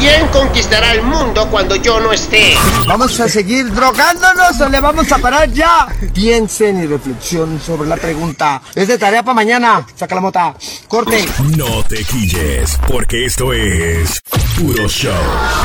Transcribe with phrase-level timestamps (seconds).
[0.00, 2.54] ¿Quién conquistará el mundo cuando yo no esté?
[2.86, 5.88] ¿Vamos a seguir drogándonos o le vamos a parar ya?
[6.14, 8.62] Piensen y reflexionen sobre la pregunta.
[8.74, 9.86] Es de tarea para mañana.
[9.94, 10.54] Saca la mota.
[10.88, 11.26] Corte.
[11.54, 14.22] No te quilles, porque esto es
[14.58, 15.12] Puro Show.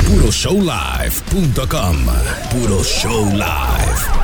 [0.05, 2.05] PuroShowLive.com.
[2.52, 4.14] PuroShowLive.com.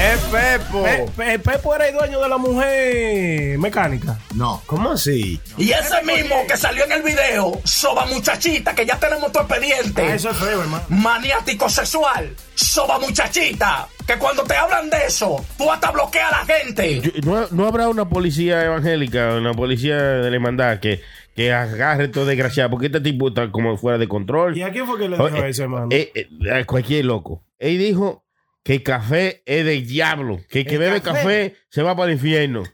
[0.00, 0.84] ¡Es Pepo!
[0.84, 4.16] Pe- Pe- Pepo era el dueño de la mujer mecánica.
[4.34, 4.62] No.
[4.66, 5.40] ¿Cómo así?
[5.56, 10.02] Y ese mismo que salió en el video, soba muchachita, que ya tenemos tu expediente.
[10.02, 10.84] Ah, eso es feo, hermano.
[10.88, 16.46] Maniático sexual, soba muchachita, que cuando te hablan de eso, tú hasta bloqueas a la
[16.54, 17.00] gente.
[17.00, 21.00] Yo- ¿No, no habrá una policía evangélica, una policía de la hermandad que,
[21.34, 22.70] que agarre todo desgraciado?
[22.70, 24.56] Porque este tipo está como fuera de control.
[24.56, 25.88] ¿Y a quién fue que le dijo eh, eso, hermano?
[25.90, 27.42] eh, eh, a cualquier loco.
[27.58, 28.24] Él dijo
[28.68, 30.40] que el café es del diablo.
[30.50, 31.20] Que el que ¿El bebe café?
[31.20, 31.56] café?
[31.70, 32.64] se va para el infierno.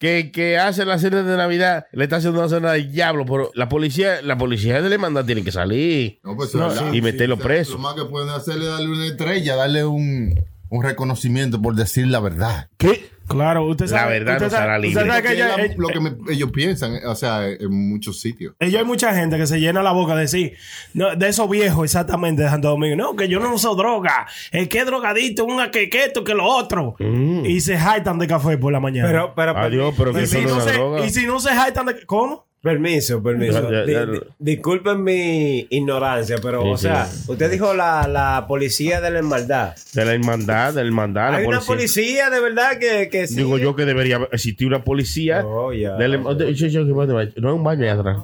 [0.00, 3.24] Que el que hace la cena de Navidad le está haciendo una cena del diablo.
[3.24, 6.52] Pero la policía, la policía de la hermandad tiene que salir No, pues,
[6.92, 7.74] y meterlo O sea, preso.
[7.74, 10.34] Lo más que pueden hacer es darle una estrella, darle un,
[10.70, 12.68] un reconocimiento por decir la verdad.
[12.76, 13.08] ¿Qué?
[13.26, 14.18] Claro, usted La sabe.
[14.18, 15.06] verdad usted no sabe- será usted libre.
[15.06, 18.54] sabe que es la- ella- lo que me- ellos piensan, o sea, en muchos sitios.
[18.60, 20.52] Ellos hay mucha gente que se llena la boca de decir,
[20.92, 24.68] no, de esos viejos exactamente de Santo Domingo, no, que yo no uso droga, el
[24.68, 26.96] que es drogadito, un que que esto, que lo otro.
[26.98, 27.46] Mm.
[27.46, 29.08] Y se jaitan de café por la mañana.
[29.08, 31.06] Pero, pero, Adiós, pero que y, si no se, droga.
[31.06, 32.04] y si no se jaitan de...
[32.06, 32.46] ¿Cómo?
[32.64, 33.70] Permiso, permiso.
[33.70, 34.06] Ya, ya, ya.
[34.06, 37.30] Di- di- disculpen mi ignorancia, pero, Sí, o sea, sí.
[37.30, 39.74] usted dijo la, la policía de la hermandad.
[39.92, 42.30] De la hermandad, de la hermandad, la Hay una policía.
[42.30, 43.36] de verdad que, que sí.
[43.36, 45.44] Digo yo que debería existir una policía.
[45.46, 45.92] Oh, ya.
[45.94, 48.16] de la- de- yo- yo- que- no hay un baño ahí atrás.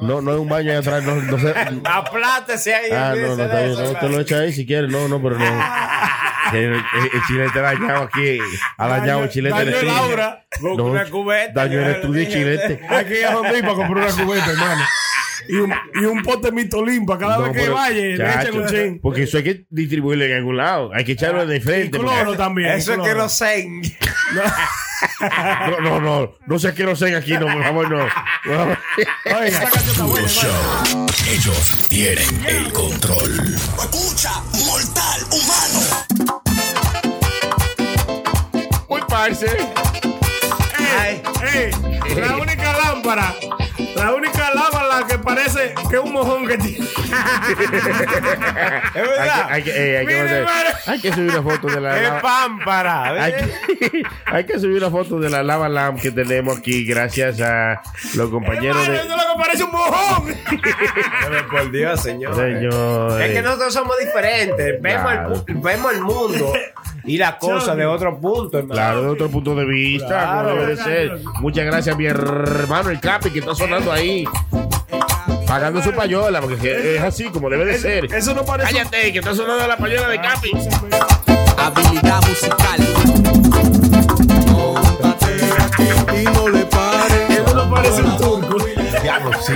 [0.00, 1.04] No, no hay un baño ahí atrás.
[1.04, 1.52] No, no sé.
[1.84, 2.90] Aplátese ahí.
[2.92, 3.74] Ah, no, no, está bien.
[3.92, 4.90] No, te lo echa ahí si quieres.
[4.90, 5.44] No, no, pero no.
[6.52, 6.82] El, el,
[7.26, 8.38] chilete dañado aquí.
[8.76, 10.02] Ha dañado el chilete Daño del el estudio.
[10.02, 10.44] aura.
[10.60, 12.80] Busca una cubeta, Daño el estudio y chilete.
[12.88, 14.84] Hay que ir a donde ir para comprar una cubeta, hermano.
[15.48, 17.16] Y un, y un pote mito limpa.
[17.18, 19.00] Cada No, vez que pero, vaya, le echan un chin.
[19.00, 20.90] Porque eso hay que distribuirlo en algún lado.
[20.94, 21.98] Hay que echarlo de Y frente.
[21.98, 22.70] porque- cloro también.
[22.70, 23.66] Eso es que lo sé.
[25.70, 26.34] No, no, no.
[26.46, 27.32] No sé qué no sé aquí.
[27.34, 27.98] No, por favor, no.
[29.38, 29.70] Oiga.
[31.30, 33.30] Ellos tienen el control.
[33.78, 34.30] Escucha,
[34.66, 34.97] mortal
[39.30, 41.22] Ey,
[41.54, 41.70] ey,
[42.16, 43.34] la única lámpara,
[43.94, 46.86] la única lámpara que parece que es un mojón que tiene.
[48.94, 49.46] Es Hay verdad.
[49.46, 50.68] que, hay, que, hay, que Mire, mandar- hermano.
[50.86, 52.02] hay que subir una foto de la.
[52.02, 53.22] Es pámpara.
[53.24, 57.40] hay, que, hay que subir una foto de la lava lamp que tenemos aquí gracias
[57.40, 57.80] a
[58.14, 58.98] los compañeros Hermano, de.
[59.00, 60.34] es lo que parece un mojón.
[61.28, 62.32] Pero por Dios, señor.
[63.20, 64.80] Es que nosotros somos diferentes.
[64.82, 65.34] Vemos, Claro.
[65.34, 66.52] el, pu- vemos el mundo
[67.04, 68.74] y las cosas de otro punto, hermano.
[68.74, 70.48] Claro, de otro punto de vista, Claro.
[70.50, 71.18] como debe de ser.
[71.40, 74.24] Muchas gracias mi hermano el Capi que está sonando ahí.
[75.46, 78.04] Pagando su payola, porque es así como debe de ser.
[78.14, 78.70] Eso no parece.
[78.70, 80.50] un- Cállate, que está sonando la payola de Capi.
[81.56, 82.80] Habilidad musical.
[86.20, 87.30] Y no le pares.
[87.30, 88.56] Eso no parece un turco.
[89.02, 89.54] Diablo, sí.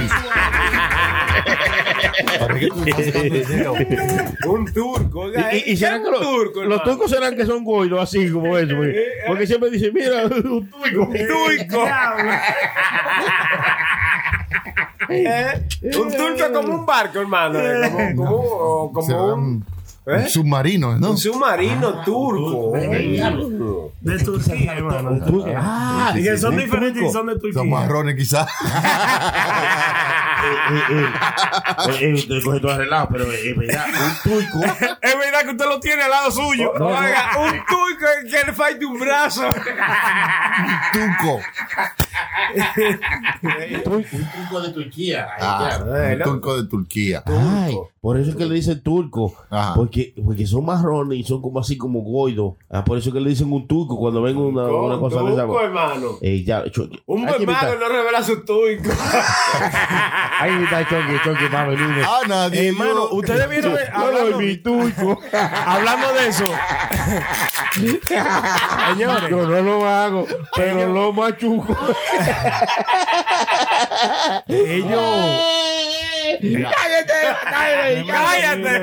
[4.47, 5.29] Un turco.
[5.29, 6.83] Y, y, y serán ¿qué que los, un turco, los hermano?
[6.91, 8.77] turcos serán que son goidos así como eso.
[8.77, 11.11] Porque, porque siempre dicen, mira, un turco.
[11.13, 11.87] Turco.
[15.09, 15.63] ¿Eh?
[15.99, 17.59] Un turco como un barco, hermano.
[17.59, 19.65] eh, Como, como, como un, un,
[20.07, 20.17] ¿eh?
[20.23, 21.11] un submarino, ¿no?
[21.11, 22.73] un submarino turco.
[24.01, 25.11] De Turquía, hermano.
[25.13, 25.59] de Turquía.
[25.63, 27.13] Ah, Y que son un diferentes y turco.
[27.19, 27.53] son de Turquía.
[27.55, 28.49] Son marrones quizás.
[30.43, 34.61] Eh, eh, te coge todo arreglado, pero eh, es verdad, un turco.
[35.01, 36.73] Es verdad que usted lo tiene al lado suyo.
[36.73, 39.49] Oiga, un turco que le falte un brazo.
[40.93, 41.41] Tuco.
[43.91, 45.29] un turco de Turquía.
[45.41, 46.13] Ah, claro.
[46.17, 47.23] un turco de Turquía.
[47.27, 49.33] Ay, por eso es que le dicen turco.
[49.49, 49.75] Ajá.
[49.77, 52.55] Porque, porque son marrones y son como así como goidos.
[52.69, 55.33] Ah, por eso es que le dicen un turco cuando ven una, una cosa de
[55.35, 55.43] esa.
[55.47, 56.09] turco, hermano.
[56.21, 56.65] Eh, ya,
[57.07, 58.91] Un invitar- no revela su turco.
[60.41, 62.05] Hay que invitar a Choque, Choque para venir.
[62.05, 62.69] Ah, nadie.
[62.71, 65.21] Hermano, ustedes vieron hablando, mi turco.
[65.33, 66.45] hablando de eso.
[68.89, 70.27] Señores, Yo no lo hago,
[70.57, 71.77] pero lo machuco.
[74.49, 75.01] ellos.
[76.41, 77.13] ¡Cállate!
[77.45, 78.05] ¡Cállate!
[78.07, 78.83] Cállate.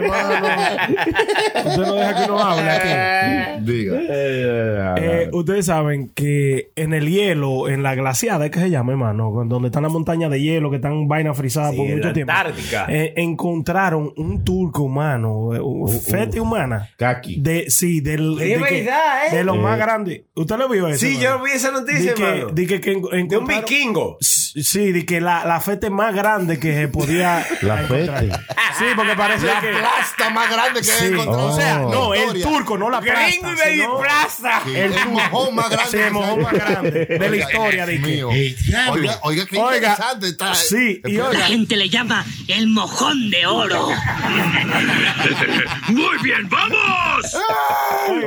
[1.69, 3.65] Usted no deja que uno hable aquí.
[3.65, 4.95] Diga.
[4.97, 9.31] Eh, ustedes saben que en el hielo, en la glaciada, ¿es que se llama, hermano?
[9.45, 12.13] Donde están las montañas de hielo que están vainas frisadas Sí, por en mucho la
[12.13, 12.31] tiempo.
[12.33, 12.85] Antártica.
[12.89, 16.89] Eh, encontraron un turco humano, eh, un fete humana.
[16.97, 17.39] Kaki.
[17.41, 19.35] De, sí, del, de, que- verdad, ¿eh?
[19.37, 20.21] de los más grandes.
[20.35, 20.99] ¿Usted lo vio eso?
[20.99, 21.37] Sí, hermano?
[21.39, 22.49] yo vi esa noticia, que, hermano.
[22.53, 24.17] di que, que en- De un vikingo.
[24.21, 27.45] Sí, de que la, la fete más grande que se podía.
[27.61, 28.29] La fete.
[28.77, 29.69] Sí, porque parece La que.
[29.71, 31.05] plasta más grande que Sí.
[31.05, 31.47] he encontrado.
[31.47, 33.25] O sea, en la no, el turco, no la plasta.
[33.27, 34.61] Gringo y baby sino- plaza.
[34.65, 35.91] Sí, el el, mojón más grande.
[35.91, 38.23] Sí, el mojón más grande de la historia, de que-.
[38.23, 40.55] Oiga, oiga, qué Oiga, interesante está.
[40.55, 41.39] sí, y oiga.
[41.39, 43.89] La gente le llama el mojón de oro.
[45.89, 47.37] Muy bien, vamos.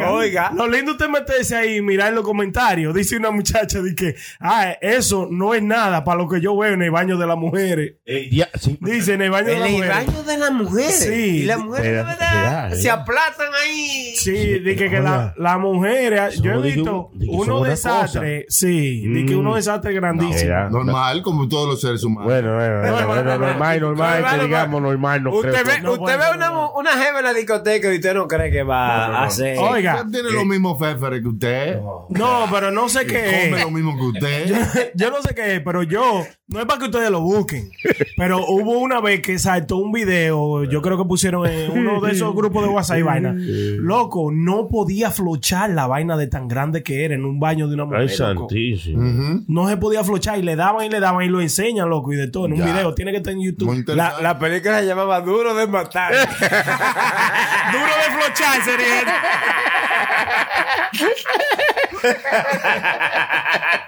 [0.09, 0.51] Oiga.
[0.55, 2.95] Lo lindo usted meterse ahí y mirar los comentarios.
[2.95, 6.73] Dice una muchacha de que, ah, eso no es nada para lo que yo veo
[6.75, 7.95] en el baño de las mujeres.
[8.07, 8.79] Eh, ya, sí.
[8.81, 10.07] Dice en el baño de En las el mujeres.
[10.07, 10.99] baño de las mujeres.
[11.01, 11.13] Sí.
[11.13, 12.91] Y las mujeres de verdad espera, se eh.
[12.91, 14.15] aplatan ahí.
[14.17, 15.35] Sí, de que, que la, Hola.
[15.37, 19.35] la mujer, yo Somos he visto de que unos somos una desastres, sí, de que
[19.35, 19.39] Mm.
[19.39, 20.43] unos desastres grandísimos.
[20.43, 22.31] Era- Normal, como todos los seres humanos.
[22.33, 25.65] Bueno, bueno, bueno, bueno, normal, normal, que digamos normal, no Usted creo.
[25.65, 29.07] ve, usted ve una, una jeva en la discoteca y usted no cree que va
[29.07, 29.59] a hacer.
[29.59, 31.81] Oiga, Usted tiene los mismos féferes que usted.
[32.11, 33.65] no, pero no sé qué Come es.
[33.65, 34.93] lo mismo que usted.
[34.95, 36.02] Yo no sé qué es, pero yo,
[36.49, 37.71] no es para que ustedes lo busquen,
[38.17, 42.13] pero hubo una vez que saltó un video, yo creo que pusieron en uno de
[42.13, 43.35] esos grupos de WhatsApp y vaina.
[43.37, 47.75] Loco, no podía flochar la vaina de tan grande que era en un baño de
[47.75, 48.01] una mujer.
[48.01, 48.19] Ay, loco.
[48.49, 49.43] santísimo.
[49.49, 52.17] No se podía flochar y le daban y le daban y lo enseñan, loco, y
[52.17, 52.67] de todo en un Ya.
[52.67, 52.95] video.
[52.95, 53.85] Tiene que estar en YouTube.
[53.95, 56.13] La, la película se llamaba Duro de Matar.
[57.73, 59.15] Duro de flochar sería.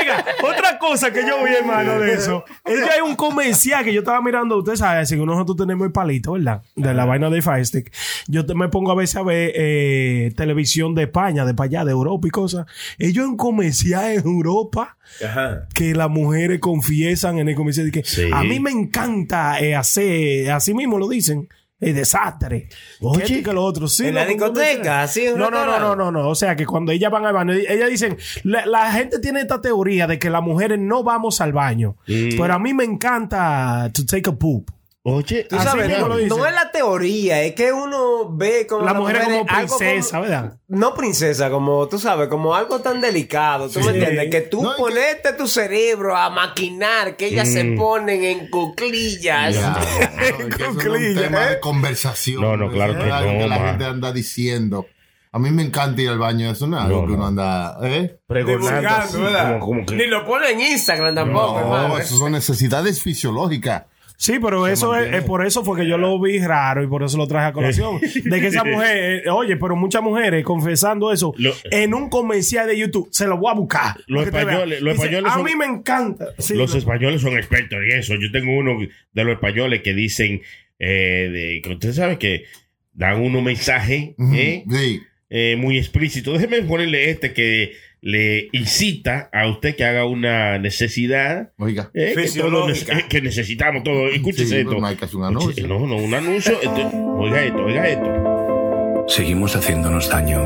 [0.00, 2.44] Oiga, otra cosa que yo vi, hermano, de eso.
[2.64, 4.58] Ella hay un comercial que yo estaba mirando.
[4.58, 6.62] Usted sabe, así que nosotros tenemos el palito, ¿verdad?
[6.76, 7.92] De la vaina de Fire Stick.
[8.28, 11.84] Yo te- me pongo a veces a ver eh, televisión de España, de para allá,
[11.84, 12.66] de Europa y cosas.
[12.98, 15.66] Ellos en comercial en Europa Ajá.
[15.74, 18.28] que las mujeres confiesan en el comercial de que Sí.
[18.32, 21.48] a mí me encanta eh, hacer, así mismo lo dicen,
[21.80, 22.68] el desastre.
[23.00, 23.42] Oye.
[23.42, 23.88] que, lo otro.
[23.88, 26.28] Sí, En la loco, ¿cómo discoteca, así, No, no, no, no, no, no.
[26.28, 29.60] O sea, que cuando ellas van al baño, ellas dicen, la, la gente tiene esta
[29.60, 31.96] teoría de que las mujeres no vamos al baño.
[32.06, 32.36] Mm.
[32.38, 34.70] Pero a mí me encanta to take a poop.
[35.06, 38.86] Oye, Tú Así sabes, no, lo no es la teoría, es que uno ve como
[38.86, 40.56] La mujer como algo princesa, ¿verdad?
[40.66, 43.98] No princesa, como tú sabes, como algo tan delicado, ¿tú me Sí.
[43.98, 44.30] entiendes?
[44.30, 49.54] Que tú No, es que- tu cerebro a maquinar, que ellas se ponen en cuclillas.
[49.54, 49.70] Ya,
[50.16, 51.50] no, es eso no es un Cuclilla, tema ¿eh?
[51.50, 52.40] de conversación.
[52.40, 54.86] No, no, claro que es algo no, que la gente anda diciendo.
[55.32, 57.18] A mí me encanta ir al baño, eso no es algo No, que no.
[57.18, 57.76] uno anda.
[57.82, 58.20] ¿eh?
[58.26, 59.58] Divulgando, ¿verdad?
[59.58, 61.88] como, como que- Ni lo pone en Instagram tampoco, hermano.
[61.88, 63.82] No, eso son necesidades fisiológicas.
[64.16, 67.02] Sí, pero eso es, es por eso fue que yo lo vi raro y por
[67.02, 68.00] eso lo traje a colación.
[68.24, 72.68] De que esa mujer, eh, oye, pero muchas mujeres confesando eso Lo- en un comercial
[72.68, 73.96] de YouTube, se lo voy a buscar.
[74.06, 76.28] Los españoles- los Dice, españoles A mí me encanta.
[76.38, 78.14] Sí, los lo- españoles son expertos en eso.
[78.14, 78.78] Yo tengo uno
[79.12, 80.40] de los españoles que dicen,
[80.78, 82.44] eh, de, que usted sabe que
[82.92, 85.02] dan unos mensajes eh, Sí.
[85.30, 86.34] eh, muy explícitos.
[86.40, 87.72] Déjeme ponerle este que
[88.06, 91.90] le incita a usted que haga una necesidad Oiga.
[91.94, 92.92] eh, que, Fisiológica.
[92.98, 94.12] nece- que necesitamos todos.
[94.12, 94.78] Escúchese Sí, esto.
[94.78, 95.66] no hay que hacer un anuncio.
[95.66, 96.52] No, no, un anuncio.
[96.62, 96.84] Este-
[97.16, 99.04] oiga esto, oiga esto.
[99.08, 100.38] Seguimos haciéndonos daño.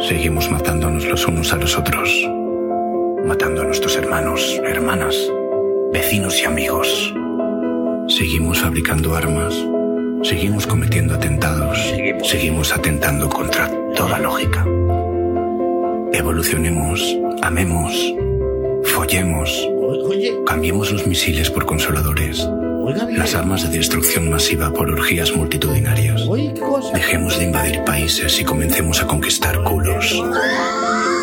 [0.00, 2.08] Seguimos matándonos los unos a los otros.
[3.26, 5.14] Matando a nuestros hermanos, hermanas,
[5.92, 7.14] vecinos y amigos.
[8.08, 9.54] Seguimos fabricando armas.
[10.22, 11.78] Seguimos cometiendo atentados.
[12.22, 14.64] Seguimos atentando contra toda lógica.
[16.12, 18.14] Evolucionemos, amemos,
[18.84, 19.68] follemos,
[20.44, 22.48] cambiemos los misiles por consoladores,
[23.16, 26.22] las armas de destrucción masiva por orgías multitudinarias.
[26.92, 30.20] Dejemos de invadir países y comencemos a conquistar culos.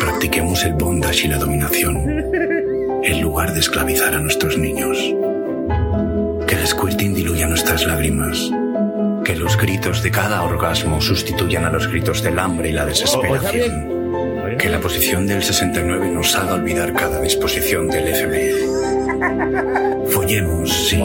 [0.00, 2.24] Practiquemos el bondage y la dominación,
[3.02, 4.96] en lugar de esclavizar a nuestros niños.
[6.46, 8.50] Que el squirting diluya nuestras lágrimas.
[9.22, 13.97] Que los gritos de cada orgasmo sustituyan a los gritos del hambre y la desesperación.
[14.58, 18.78] Que la posición del 69 nos haga olvidar cada disposición del FMI.
[20.08, 21.02] Follemos, sí,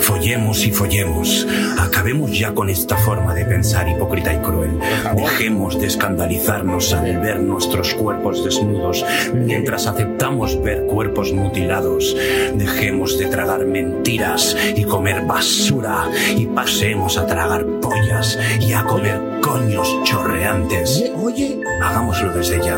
[0.00, 1.46] follemos y follemos.
[1.78, 4.78] Acabemos ya con esta forma de pensar hipócrita y cruel.
[5.14, 12.16] Dejemos de escandalizarnos al ver nuestros cuerpos desnudos mientras aceptamos ver cuerpos mutilados.
[12.54, 19.20] Dejemos de tragar mentiras y comer basura y pasemos a tragar pollas y a comer
[19.40, 21.04] coños chorreantes.
[21.22, 22.76] Oye, Hagámoslo desde ya,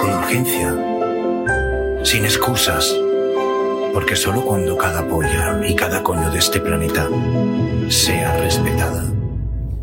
[0.00, 0.74] con urgencia,
[2.02, 2.94] sin excusas,
[3.92, 7.08] porque solo cuando cada polla y cada coño de este planeta
[7.88, 9.04] sea respetada,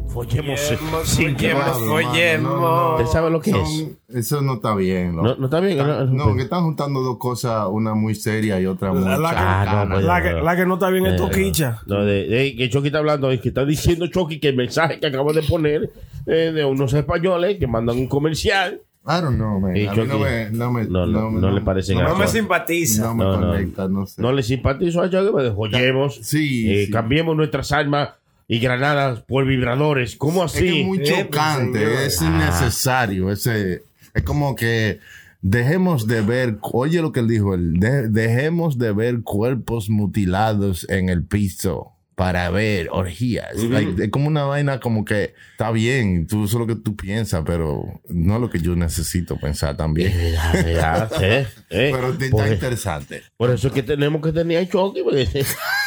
[0.08, 0.60] follemos
[1.06, 2.62] sin que follemos, Pablo, follemos.
[2.62, 3.88] mano, ¿Usted sabe lo que es?
[4.14, 5.16] Eso no está bien.
[5.16, 5.78] No, no está bien.
[5.78, 9.30] No, No, que están juntando dos cosas, una muy seria y otra muy La- la
[9.30, 9.36] que-.
[9.38, 11.82] Ah, no, pues, la, que, la que no está bien es Eh, toquicha.
[11.88, 15.00] No, de, de- que Chucky está hablando, es que está diciendo Chucky que el mensaje
[15.00, 15.92] que acabo de poner
[16.26, 19.76] eh, de unos españoles que mandan un comercial I don't know, man.
[19.76, 23.04] Y A mí Chucky- no me, no me, No, no, no le No me simpatiza.
[23.04, 23.48] no me No, no.
[23.48, 24.22] conecta, no sé.
[24.22, 26.20] No le simpatizo a Chucky, pues joyemos.
[26.22, 26.92] Sí, eh, sí.
[26.92, 28.10] Cambiemos nuestras armas
[28.48, 30.18] y granadas por vibradores.
[30.18, 30.66] ¿Cómo Es así?
[30.66, 33.32] que es muy Eh, pues, chocante, es innecesario.
[33.32, 35.00] Ese, es como que
[35.42, 40.88] dejemos de ver, oye lo que él dijo, él, de- dejemos de ver cuerpos mutilados
[40.90, 43.56] en el piso para ver orgías.
[43.64, 46.96] Like, es como una vaina como que está bien, tú eso es lo que tú
[46.96, 50.12] piensas, pero no es lo que yo necesito pensar también.
[50.34, 53.24] Ya, ya, eh, eh, Pero te- por, está interesante.
[53.38, 55.40] por eso es que tenemos que tener a Chucky, porque si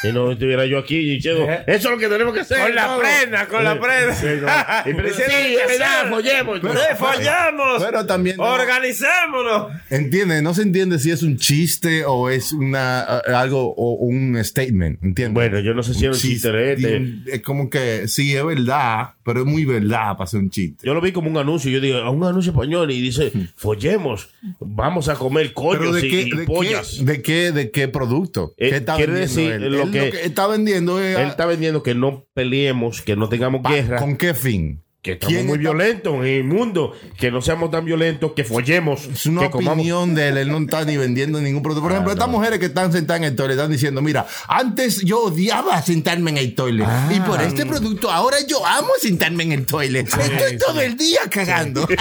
[0.02, 2.58] si no estuviera yo aquí diciendo, eso es lo que tenemos que hacer.
[2.60, 3.00] Con la todo".
[3.00, 4.14] prenda, con la prenda.
[4.14, 4.46] Sí, no.
[4.90, 6.58] Y pero- sí, es verdad, follemos.
[6.58, 7.82] Eh, ¡Follamos!
[7.84, 9.72] Pero también no- ¡Organicémonos!
[9.90, 14.42] Entiende, no se entiende si es un chiste o es una eh, algo o un
[14.44, 15.34] statement, ¿entiendes?
[15.34, 17.14] Bueno, yo no sé si era un chiste de este.
[17.36, 20.86] Es como que sí, es verdad, pero es muy verdad para ser un chiste.
[20.86, 21.70] Yo lo vi como un anuncio.
[21.70, 24.28] Yo digo, "Ah, un anuncio español y dice, follemos,
[24.60, 25.52] vamos a comer
[25.92, 26.96] de y, qué, y de, pollas.
[26.98, 28.54] qué, de qué, de qué producto?
[28.58, 29.72] Eh, ¿Qué está quiere decir él?
[29.72, 33.62] lo Él que- está vendiendo es Él está vendiendo que no peleemos, que no tengamos
[33.62, 34.82] pa- guerra, ¿Con qué fin?
[35.04, 39.04] Que estamos ¿Quién muy violentos en el mundo, que no seamos tan violentos, que follemos,
[39.04, 39.74] Es una que comamos.
[39.74, 41.82] opinión de él, él no está ni vendiendo ningún producto.
[41.82, 45.24] Por ejemplo, estas mujeres que están sentadas en el toilet están diciendo, mira, antes yo
[45.24, 49.66] odiaba sentarme en el toilet y por este producto ahora yo amo sentarme en el
[49.66, 50.06] toilet.
[50.08, 51.86] Estoy todo el día cagando.
[51.86, 51.94] Sí,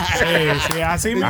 [0.73, 1.29] sí, así mismo.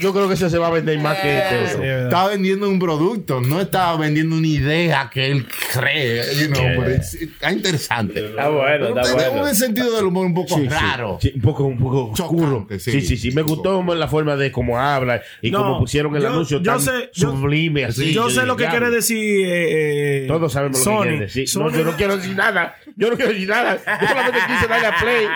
[0.00, 2.04] Yo creo que ese se va a vender más que este Sí, otro.
[2.04, 6.22] Está vendiendo un producto, no está vendiendo una idea que él cree.
[6.40, 6.96] You know, Yeah.
[6.96, 8.33] está interesante.
[8.36, 9.48] Está bueno, está Tenemos bueno.
[9.48, 10.68] un sentido del humor un poco Sí, sí.
[10.68, 11.18] raro.
[11.20, 12.50] Sí, un poco, un poco oscuro.
[12.52, 12.92] Chocante, sí.
[12.92, 13.30] Sí, sí, sí.
[13.32, 16.72] Me gustó la forma de cómo habla y No, cómo pusieron el yo- anuncio yo
[16.72, 18.12] tan sé- yo- sublime así.
[18.12, 19.46] yo sé dije, lo que quiere decir.
[19.46, 21.44] eh, eh, Todos sabemos lo que quiere decir.
[21.54, 22.74] No, Sony- yo no quiero decir nada.
[22.96, 23.76] Yo no quiero decir nada.
[24.00, 25.26] Yo solamente quise darle a play.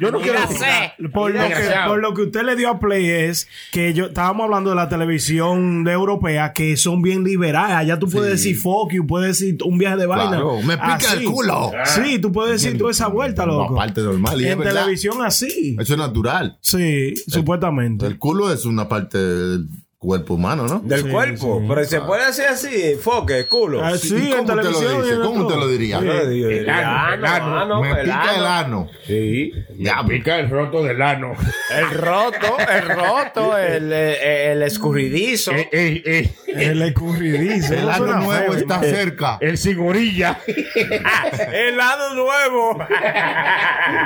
[0.00, 0.94] Yo no quiero decir nada.
[1.12, 1.88] Por lo, que, Desgraciado.
[1.90, 4.88] por lo que usted le dio a Play es que yo estábamos hablando de la
[4.88, 7.76] televisión de europea que son bien liberales.
[7.76, 10.30] Allá tú puedes decir fuck you, puedes decir un viaje de vaina.
[10.30, 11.70] Claro, me pica el culo.
[11.84, 13.74] Sí, tú puedes decir toda esa vuelta, No, loco.
[13.76, 14.40] parte normal.
[14.40, 15.76] Y en televisión así.
[15.78, 16.58] Eso es natural.
[16.60, 18.06] Sí, supuestamente.
[18.06, 19.68] El culo es una parte del
[20.04, 20.80] cuerpo humano, ¿no?
[20.80, 21.58] Del Sí, cuerpo.
[21.60, 21.66] sí.
[21.68, 23.82] Pero se puede hacer así, foque, culo.
[23.84, 25.14] Ah, Sí, sí, en ¿Cómo te lo dice?
[25.22, 25.48] ¿Cómo todo.
[25.48, 26.00] te lo diría?
[26.00, 26.06] Sí.
[26.08, 28.46] El ano, el ano, Me el pica el ano.
[28.46, 28.88] ano.
[29.06, 29.52] Sí.
[29.78, 31.32] Ya, Pica el roto del ano.
[31.74, 35.52] El roto, el roto, el, eh, el escurridizo.
[35.52, 36.34] Eh, eh, eh.
[36.48, 37.74] El escurridizo.
[37.74, 38.54] El ano nuevo feo.
[38.54, 39.38] está cerca.
[39.40, 40.38] El sin orilla.
[40.46, 42.78] el ano nuevo.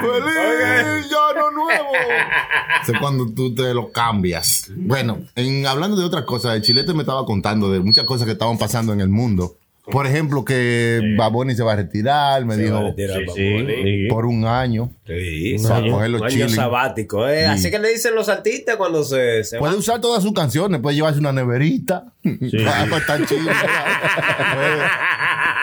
[0.00, 1.92] ¡Feliz ano nuevo!
[2.82, 4.70] Eso es cuando tú te lo cambias.
[4.74, 8.32] Bueno, en, hablando de otras cosas, el chilete me estaba contando de muchas cosas que
[8.32, 9.56] estaban pasando en el mundo.
[9.90, 12.92] Por ejemplo, que Baboni se va a retirar, me dijo,
[13.34, 14.06] Sí, sí.
[14.10, 14.90] por un año.
[15.06, 17.26] Sí, O sea, coger los un año sabático.
[17.26, 17.44] eh.
[17.44, 17.50] Sí.
[17.52, 19.78] Así que le dicen los artistas cuando se, se Puede van.
[19.80, 22.12] usar todas sus canciones, puede llevarse una neverita.
[22.22, 22.70] Chido.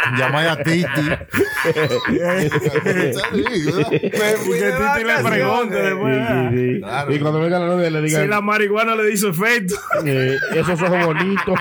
[0.18, 0.86] Llamar a Titi.
[3.34, 6.18] Y que Titi le pregunte después.
[6.22, 6.80] ah, Sí, sí.
[6.80, 7.14] Claro.
[7.14, 9.76] Y cuando venga la novia le digan, Si la marihuana le hizo efecto.
[10.06, 11.60] eh, esos ojos bonitos.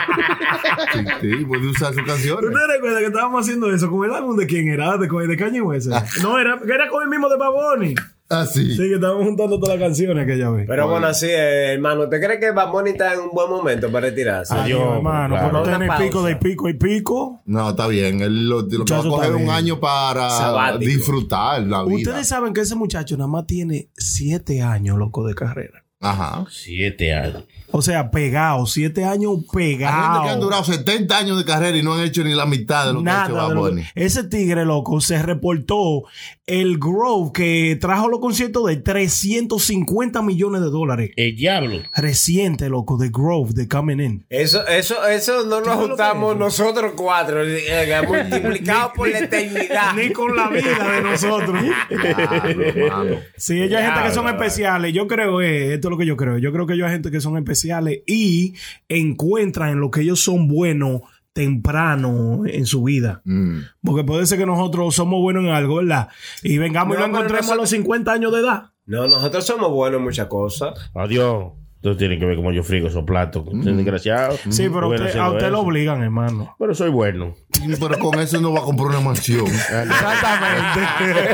[0.93, 2.51] Sí, sí, puede usar sus canciones.
[2.51, 4.97] ¿Tú te recuerdas que estábamos haciendo eso con el álbum de quién era?
[4.97, 5.89] De, de Kanye West.
[6.23, 7.95] No, era, era con el mismo de Baboni.
[8.35, 8.77] Ah, sí.
[8.77, 10.65] Que estábamos juntando todas las canciones que ya ve.
[10.67, 14.09] Pero bueno, así, eh, hermano, ¿te crees que Bad está en un buen momento para
[14.09, 14.55] retirarse?
[14.55, 15.37] Adiós, hermano.
[15.37, 15.63] claro.
[15.65, 17.43] Pero tiene pico de pico y pico.
[17.47, 18.21] No, está bien.
[18.21, 20.79] Él lo, lo va a coger un año para Sabático.
[20.91, 22.11] disfrutar la vida.
[22.11, 25.85] Ustedes saben que ese muchacho nada más tiene siete años, loco, de carrera.
[26.01, 26.45] Ajá.
[26.51, 27.45] Siete años.
[27.77, 30.23] O sea, pegado, siete años Hay gente pegado.
[30.23, 32.93] que han durado 70 años de carrera y no han hecho ni la mitad de
[32.93, 33.83] lo que ha hecho Bad lo- Bunny.
[33.97, 36.05] Ese tigre, loco, se reportó
[36.47, 41.11] el Grove que trajo los conciertos de 350 millones de dólares.
[41.17, 41.79] El diablo.
[41.97, 44.27] Reciente, loco, de Grove, de Coming In.
[44.31, 46.39] Eso, eso, eso no lo lo juntamos es?
[46.39, 49.95] nosotros cuatro, eh, multiplicado por la eternidad.
[49.97, 51.61] Ni con la vida de nosotros.
[51.89, 53.21] Claro.
[53.37, 54.93] Sí, ellos hay gente que son especiales.
[54.93, 56.39] Yo creo, eh, esto es lo que yo creo.
[56.39, 57.64] Yo creo que ellos hay gente que son especiales
[58.07, 58.55] y
[58.89, 61.03] encuentran en lo que ellos son buenos
[61.33, 63.21] temprano en su vida.
[63.25, 63.59] Mm.
[63.85, 66.09] Porque puede ser que nosotros somos buenos en algo, ¿verdad?
[66.43, 68.71] Y vengamos No, y lo encontremos a los 50 años de edad.
[68.87, 70.75] No, nosotros somos buenos en muchas cosas.
[70.95, 71.53] Adiós.
[71.81, 73.45] Tú tienes que ver cómo yo frigo esos platos.
[73.53, 74.37] Desgraciado.
[74.49, 76.57] Sí, pero Bueno, usted- a usted lo obligan, hermano.
[76.59, 77.35] Pero soy bueno.
[77.81, 79.47] Pero con eso no va a comprar una mansión.
[79.47, 80.81] Exactamente.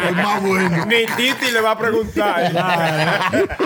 [0.09, 0.87] Es más bueno.
[0.87, 2.53] Ni Titi le va a preguntar.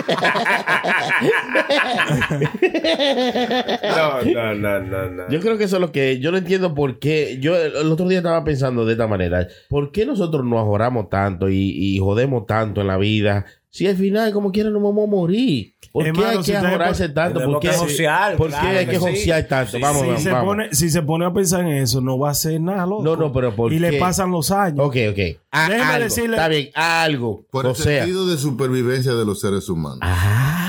[3.83, 5.29] no, no, no, no, no.
[5.29, 7.37] Yo creo que eso es lo que yo no entiendo por qué.
[7.39, 9.47] Yo el, otro día estaba pensando de esta manera.
[9.69, 13.45] ¿Por qué nosotros nos ahorramos tanto y, y jodemos tanto en la vida?
[13.75, 15.75] Si al final, como quiera, nos vamos a morir.
[15.91, 17.43] ¿Por qué hay si que ahorrarse tanto?
[17.43, 19.01] ¿Por qué, que josear, ¿por qué hay que que sí.
[19.01, 19.71] josear tanto?
[19.73, 20.45] Sí, vamos, si, vamos, se vamos.
[20.45, 23.03] pone, si se pone a pensar en eso, no va a hacer nada, loco.
[23.03, 24.79] No, no, pero ¿por Y le pasan los años.
[24.85, 25.19] Ok, ok.
[25.51, 26.03] Ah, Déjeme algo.
[26.05, 27.45] decirle- Está bien, algo.
[27.51, 28.03] Por o el sea.
[28.03, 29.99] sentido de supervivencia de los seres humanos.
[30.01, 30.64] Ah,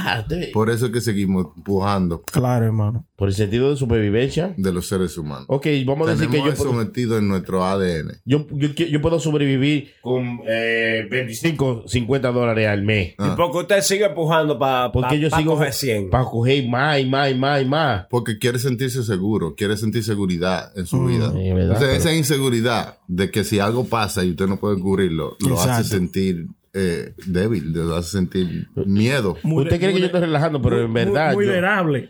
[0.53, 3.05] Por eso es que seguimos empujando Claro, hermano.
[3.17, 4.55] por el sentido de supervivencia.
[4.57, 5.47] de los seres humanos.
[5.49, 8.21] Ok, vamos a decir que yo puedo, metido en nuestro ADN.
[8.25, 13.15] yo, yo, yo puedo sobrevivir con eh, 25, 50 dólares al mes.
[13.19, 13.35] Ah.
[13.37, 16.11] Porque usted sigue empujando para Porque yo sigo coger 100.
[16.11, 18.07] para coger más y más y más y más.
[18.11, 21.31] Porque quiere sentirse seguro, quiere sentir seguridad en su vida.
[21.33, 24.79] sí, verdad, Entonces, pero- esa inseguridad de que si algo pasa y usted no puede
[24.79, 26.47] cubrirlo, lo hace sentir
[26.79, 29.39] eh, débil, lo hace sentir miedo.
[29.43, 31.33] Muy- Usted cree que yo estoy relajando, pero en verdad.
[31.33, 32.09] Muy yo- vulnerable.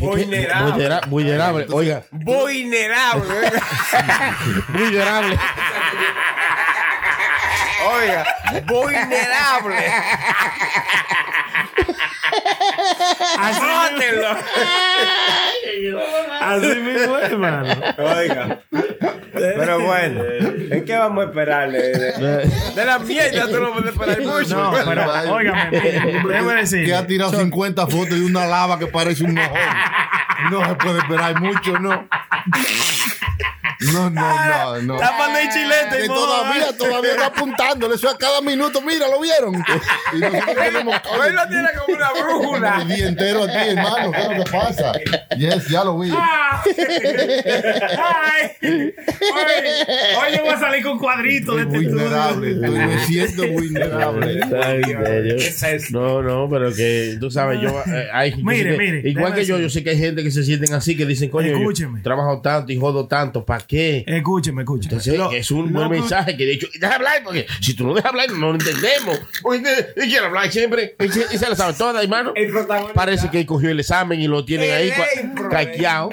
[0.00, 1.00] Vulnerable.
[1.10, 1.66] Vulnerable.
[1.70, 3.26] Oiga, Vulnerable.
[4.72, 5.38] vulnerable.
[7.92, 8.24] Oiga,
[8.66, 9.76] vulnerable.
[13.38, 14.36] Anótelo.
[16.40, 17.74] Así mismo, hermano.
[17.98, 18.60] Oiga.
[19.32, 20.22] Pero bueno,
[20.70, 21.78] ¿en qué vamos a esperarle?
[21.78, 24.56] De, la mierda tú no puedes esperar mucho.
[24.56, 26.84] No, pero, óigame, déjeme decir.
[26.84, 29.58] Que ha tirado 50 fotos de una lava que parece un mojón.
[30.50, 32.08] No se puede esperar mucho, ¿no?
[33.92, 35.00] No, no, no, no.
[35.00, 38.80] El chilete, Que todavía, todavía está apuntándole eso a cada minuto.
[38.80, 39.54] Mira, lo vieron.
[40.12, 42.78] Y nosotros tenemos Hoy lo tiene como una brújula.
[42.82, 44.10] el día entero aquí, hermano.
[44.12, 44.92] ¿Qué es lo que pasa?
[45.36, 46.10] Yes, ya lo vi.
[46.10, 46.72] Ay,
[48.62, 48.94] hoy,
[50.18, 52.50] hoy yo voy a salir con cuadritos de este Vulnerable.
[52.50, 54.40] Estoy- Me siento vulnerable.
[54.64, 54.80] Ay.
[54.82, 55.98] ¿Qué es eso?
[55.98, 57.68] No, no, pero que tú sabes, yo.
[57.86, 59.68] eh, hay, yo Mire, mire, Igual que yo, decir.
[59.68, 62.00] yo sé que hay gente que se sienten así, que dicen, coño, yo Escúcheme.
[62.00, 64.04] trabajo tanto y jodo tanto, ¿para qué?
[64.06, 64.90] Escúcheme, escúcheme.
[64.92, 67.94] Entonces, Lo- es un buen mensaje que de hecho, deja hablar, porque si tú no
[67.94, 69.18] dejas hablar, no lo entendemos.
[69.96, 72.32] Y quiere hablar siempre, y se, y se la sabe toda, hermano.
[72.94, 76.10] Parece que cogió el examen y lo tienen ahí El cua- pro- caqueado.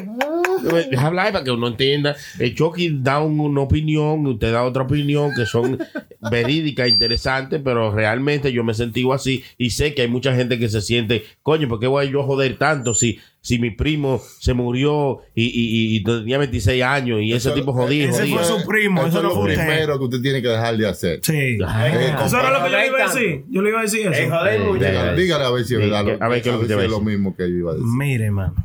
[0.91, 2.15] Deja hablar para que uno entienda.
[2.39, 5.77] El Chucky da un- una opinión, usted da otra opinión que son
[6.31, 10.69] verídicas, interesantes, pero realmente yo me sentí así y sé que hay mucha gente que
[10.69, 14.53] se siente, coño, ¿por qué voy yo a joder tanto si, si mi primo se
[14.53, 18.09] murió y, y, y- y tenía 26 años y ese Eso- tipo jodido?
[18.09, 18.37] ese jodido?
[18.39, 19.55] fue su primo, eso es no lo usted.
[19.55, 21.19] primero que usted tiene que dejar de hacer.
[21.23, 21.57] Sí.
[21.65, 21.91] Ay,
[22.25, 23.43] Eso era lo que yo le iba a decir.
[23.49, 24.35] Yo le iba a decir Eh, eso.
[24.37, 24.73] joder, mucho.
[24.85, 26.05] Dígale, dígale a ver si es verdad.
[26.05, 27.75] lo- a ver qué es lo que te es lo mismo que yo iba a
[27.75, 27.87] decir.
[27.97, 28.55] Mire, mano.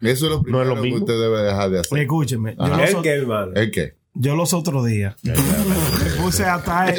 [0.00, 1.98] Eso es lo primero lo que usted debe dejar de hacer.
[1.98, 2.56] Escúcheme.
[2.58, 3.52] Yo los, ¿El qué, hermano?
[3.54, 3.94] ¿El qué?
[4.14, 5.32] yo los otros días me
[6.22, 6.92] puse hasta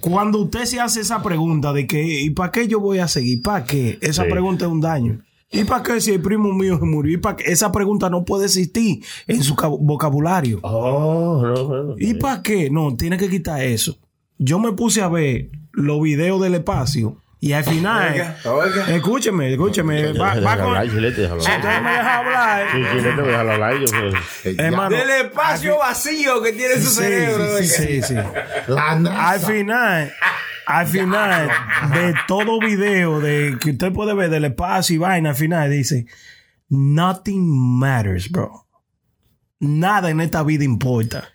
[0.00, 3.42] Cuando usted se hace esa pregunta de que, ¿y para qué yo voy a seguir?
[3.42, 3.98] ¿Para qué?
[4.00, 4.30] Esa Sí.
[4.30, 5.20] pregunta es un daño.
[5.52, 7.12] ¿Y para qué si el primo mío se murió?
[7.14, 7.50] ¿Y para qué?
[7.50, 10.60] Esa pregunta no puede existir en su ca- vocabulario.
[10.62, 12.70] Oh, no, no, ¿Y para qué?
[12.70, 13.98] No, tiene que quitar eso.
[14.38, 18.94] Yo me puse a ver los videos del espacio y al final, Oiga, oiga.
[18.94, 21.66] escúcheme, escúcheme, va, con- hablar, Chilete, déjalo si hablar.
[21.70, 23.74] usted me deja hablar, Sí, Chilete, déjalo hablar.
[23.78, 24.56] yo, pues.
[24.56, 24.64] Ya.
[24.66, 27.56] hermano, Del espacio vacío que tiene su sí, cerebro.
[27.58, 28.14] sí, sí, sí.
[28.68, 29.30] La NASA.
[29.30, 30.12] Al final,
[30.66, 31.50] al final
[31.94, 36.06] de todo video de que usted puede ver del espacio y vaina, al final dice,
[36.68, 38.66] nothing matters, bro.
[39.60, 41.28] Nada en esta vida importa.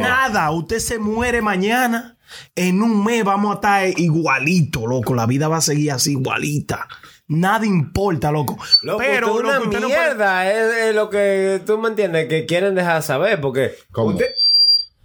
[0.00, 0.50] Nada.
[0.50, 2.16] Usted se muere mañana.
[2.54, 5.14] En un mes vamos a estar igualito, loco.
[5.14, 6.86] La vida va a seguir así, igualita.
[7.28, 8.58] Nada importa, loco.
[8.82, 12.28] Loco, Pero una loco, usted no puede- mierda es, es lo que tú me entiendes
[12.28, 14.08] que quieren dejar saber porque ¿Cómo?
[14.10, 14.30] usted-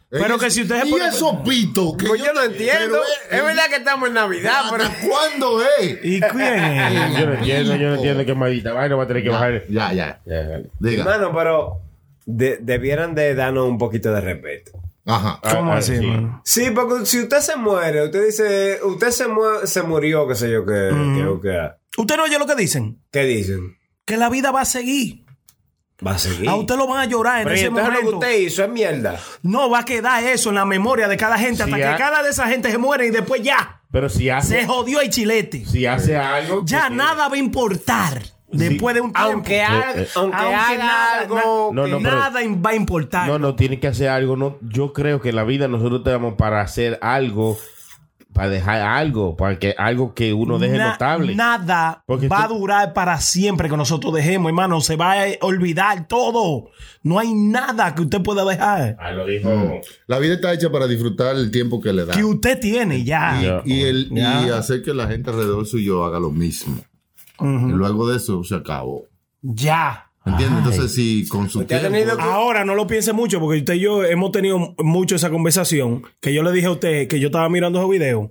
[0.09, 1.95] Pero que si usted se Y pone- esos pitos.
[1.97, 5.61] que pues yo no entiendo pero, es verdad que estamos en Navidad pero ¿Hasta cuándo
[5.79, 5.99] es?
[6.03, 6.93] ¿Y quién es?
[7.19, 9.63] Yo no entiendo, yo no entiendo que maldita vaina va a tener que bajar.
[9.69, 10.21] Ya, ya.
[10.25, 11.03] Ya, Diga.
[11.03, 11.79] hermano pero
[12.25, 14.71] de- debieran de darnos un poquito de respeto
[15.05, 15.39] Ajá.
[15.41, 16.05] ¿Cómo Ah, así, sí.
[16.05, 16.41] mano?
[16.45, 20.49] Sí, porque si usted se muere, usted dice, usted se, mu- se murió, qué sé
[20.49, 21.69] yo, qué, qué, qué,
[22.01, 23.01] ¿Usted no oye lo que dicen?
[23.11, 23.75] ¿qué dicen?
[24.05, 25.25] Que la vida va a seguir.
[26.05, 26.47] Va a seguir.
[26.49, 28.25] A usted lo van a llorar en Pero ese entonces lo que momento.
[28.27, 29.19] usted hizo es mierda.
[29.41, 32.29] No va a quedar eso en la memoria de cada gente hasta que cada de
[32.29, 35.65] esa gente se muere y después ya Pero si se hace, jodió el chilete.
[35.65, 36.61] si hace algo.
[36.65, 38.21] Ya que- nada va a importar
[38.53, 39.31] después de un tiempo.
[39.31, 40.07] Aunque haga, eh.
[40.15, 41.71] aunque Aunque haga nada, algo.
[41.73, 43.27] No, que- no, pero- nada va a importar.
[43.27, 44.35] No, no, tiene que hacer algo.
[44.35, 47.57] No, yo creo que en la vida nosotros tenemos para hacer algo
[48.33, 51.35] para dejar algo, para que algo que uno deje Na- notable.
[51.35, 54.81] Nada Porque va a tú- durar para siempre que nosotros dejemos, hermano.
[54.81, 56.71] Se va a olvidar todo.
[57.03, 58.97] No hay nada que usted pueda dejar.
[58.99, 59.51] Ah, lo dijo.
[60.07, 62.15] La vida está hecha para disfrutar el tiempo que le da.
[62.15, 63.39] Que usted tiene ya.
[63.39, 63.61] Ya.
[63.65, 64.57] Y, el, y Ya.
[64.57, 66.81] hacer que la gente alrededor suyo haga lo mismo.
[67.39, 69.05] Y luego de eso se acabó.
[69.41, 70.09] Ya.
[70.25, 70.59] ¿Entiendes?
[70.59, 71.89] Entonces, si con su tiempo...
[71.89, 76.03] tenido Ahora no lo piense mucho porque usted y yo hemos tenido mucho esa conversación
[76.21, 78.29] que yo le dije a usted que yo estaba mirando esos videos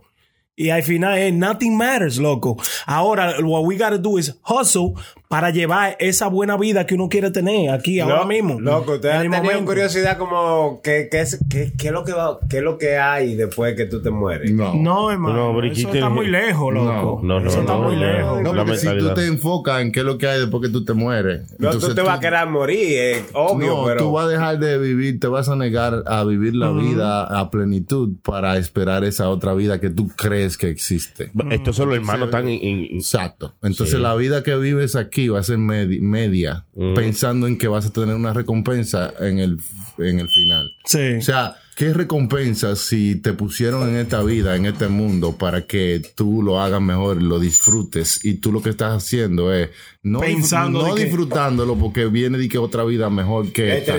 [0.55, 2.57] y al final es nothing matters, loco.
[2.87, 4.95] Ahora what we gotta do is hustle
[5.33, 8.61] para llevar esa buena vida que uno quiere tener aquí ahora mismo.
[8.61, 9.65] Loco, ustedes han tenido momento.
[9.65, 12.99] curiosidad como ¿qué, qué, es, qué, qué es lo que va, qué es lo que
[12.99, 14.53] hay después que tú te mueres.
[14.53, 14.75] No.
[14.75, 15.55] No, hermano.
[15.55, 17.21] No, eso está muy lejos, loco.
[17.23, 18.01] No, no, eso está no, muy no.
[18.03, 18.43] lejos.
[18.43, 20.69] No, La porque si tú te enfocas en qué es lo que hay después que
[20.69, 21.51] tú te mueres.
[21.53, 24.01] No, tú entonces te vas a querer morir, es obvio, no, pero.
[24.03, 27.51] tú vas a dejar de vivir, te vas a negar a vivir la vida a
[27.51, 31.31] plenitud para esperar esa otra vida que tú crees que existe.
[31.51, 32.51] Estos son los hermanos tan.
[32.51, 33.55] in- in- Exacto.
[33.63, 37.87] Entonces la vida que vives aquí va a ser medi- media, pensando en que vas
[37.87, 39.59] a tener una recompensa en el,
[39.99, 40.71] en el final.
[40.85, 41.15] Sí.
[41.19, 46.01] O sea, ¿qué recompensa si te pusieron en esta vida, en este mundo, para que
[46.15, 49.71] tú lo hagas mejor, lo disfrutes y tú lo que estás haciendo es
[50.05, 53.79] no, disfr- Pensando no de que- disfrutándolo porque viene de que otra vida mejor que
[53.79, 53.95] esta.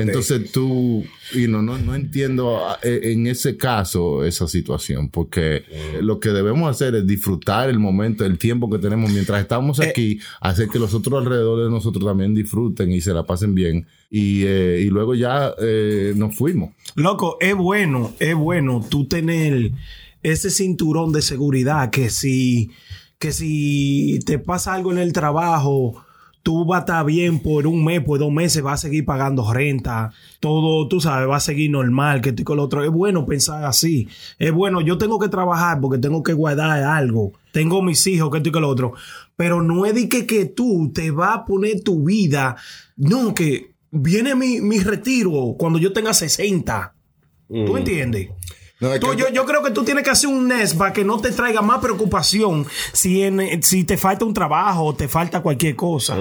[0.00, 5.62] Entonces tú, y no, no, no entiendo ah, eh, en ese caso esa situación porque
[6.02, 10.18] lo que debemos hacer es disfrutar el momento, el tiempo que tenemos mientras estamos aquí,
[10.40, 13.86] hacer que los otros alrededor de nosotros también disfruten y se la pasen bien.
[14.12, 16.70] Y, eh, y luego ya eh, nos fuimos.
[16.94, 19.72] Loco, es bueno, es bueno tú tener
[20.22, 22.70] ese cinturón de seguridad que si,
[23.18, 26.04] que si te pasa algo en el trabajo,
[26.42, 29.52] tú vas a estar bien por un mes, por dos meses, vas a seguir pagando
[29.52, 32.82] renta, todo, tú sabes, va a seguir normal, que esto y con lo otro.
[32.82, 34.08] Es bueno pensar así.
[34.38, 37.32] Es bueno, yo tengo que trabajar porque tengo que guardar algo.
[37.52, 38.94] Tengo mis hijos, que esto y que lo otro.
[39.36, 42.56] Pero no es de que, que tú te vas a poner tu vida.
[42.96, 46.94] No, que viene mi, mi retiro cuando yo tenga 60.
[47.48, 48.28] ¿Tú entiendes?
[48.80, 50.92] No, es Tú- que- yo, yo creo que tú tienes que hacer un NES para
[50.92, 55.06] que no te traiga más preocupación si, en, si te falta un trabajo o te
[55.08, 56.16] falta cualquier cosa.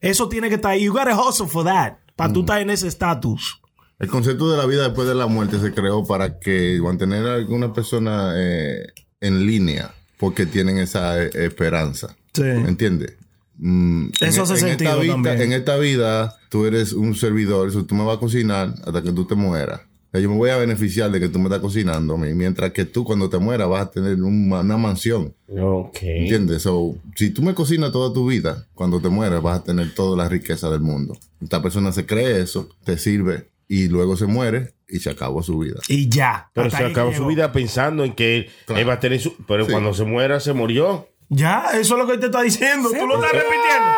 [0.00, 0.84] Eso tiene que estar ahí.
[0.84, 1.94] You gotta hustle for that.
[2.16, 3.60] Para tú estar en ese estatus.
[3.98, 7.34] El concepto de la vida después de la muerte se creó para que mantener a
[7.34, 8.86] alguna persona eh,
[9.20, 12.16] en línea porque tienen esa eh, esperanza.
[12.32, 12.42] Sí.
[12.42, 13.14] ¿Entiendes?
[13.62, 15.40] Mm, Eso hace esta sentido vida, también.
[15.42, 19.12] En esta vida, tú eres un servidor, eso tú me vas a cocinar hasta que
[19.12, 19.80] tú te mueras.
[19.80, 22.32] O sea, yo me voy a beneficiar de que tú me estás cocinando, a mí,
[22.34, 25.34] mientras que tú cuando te mueras vas a tener un- una mansión.
[25.48, 25.98] Ok.
[26.02, 26.62] ¿Entiendes?
[26.62, 30.16] So, si tú me cocinas toda tu vida, cuando te mueras vas a tener toda
[30.16, 31.16] la riqueza del mundo.
[31.40, 35.58] Esta persona se cree eso, te sirve y luego se muere y se acabó su
[35.60, 35.78] vida.
[35.86, 36.50] Y ya.
[36.54, 37.22] Pero se acabó llegó.
[37.22, 38.80] su vida pensando en que él, Claro.
[38.80, 39.36] él va a tener su.
[39.46, 39.70] Pero Sí.
[39.70, 41.06] cuando se muera, se murió.
[41.32, 42.90] Ya, eso es lo que te está diciendo.
[42.90, 43.90] tú lo estás repitiendo.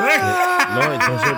[0.70, 1.32] No, entonces.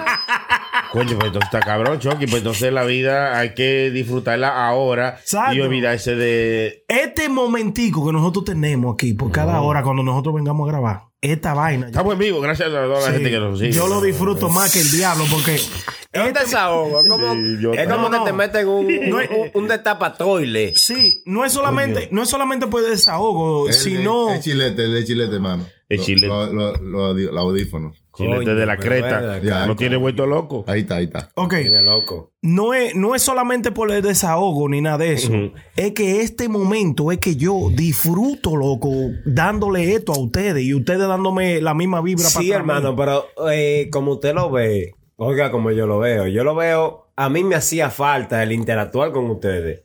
[0.92, 2.26] Coño, pues entonces está cabrón, Chucky.
[2.26, 5.54] Pues entonces la vida hay que disfrutarla ahora Exacto.
[5.54, 6.84] y olvidarse de.
[6.86, 11.54] este momentico que nosotros tenemos aquí por cada hora cuando nosotros vengamos a grabar, esta
[11.54, 11.86] vaina.
[11.86, 13.72] Estamos en vivo, gracias a toda la Sí, gente que nos sigue.
[13.72, 17.00] yo lo disfruto más que el diablo porque Es un desahogo.
[17.00, 18.24] Es como, Sí, yo es como también.
[18.24, 20.74] que te meten un, No un, es- un, un destapatoile.
[20.76, 25.34] Sí, no es solamente, no es solamente por desahogo, El- sino El, chilete, el chilete,
[25.36, 25.64] hermano.
[25.92, 26.26] El Lo- chilete.
[26.28, 28.02] lo- lo- lo- Los audífonos.
[28.16, 29.40] Chilete de la creta.
[29.42, 30.64] Ya, no tiene vuelto loco.
[30.66, 31.30] Ahí está, ahí está.
[31.34, 32.32] Ok, Tiene loco.
[32.42, 35.32] no es, no es solamente por el desahogo ni nada de eso.
[35.76, 38.90] Es que este momento es que yo disfruto, loco,
[39.24, 43.88] dándole esto a ustedes y ustedes dándome la misma vibra Sí, para hermano, pero eh,
[43.90, 47.54] como usted lo ve, oiga como yo lo veo, yo lo veo, a mí me
[47.54, 49.84] hacía falta el interactuar con ustedes.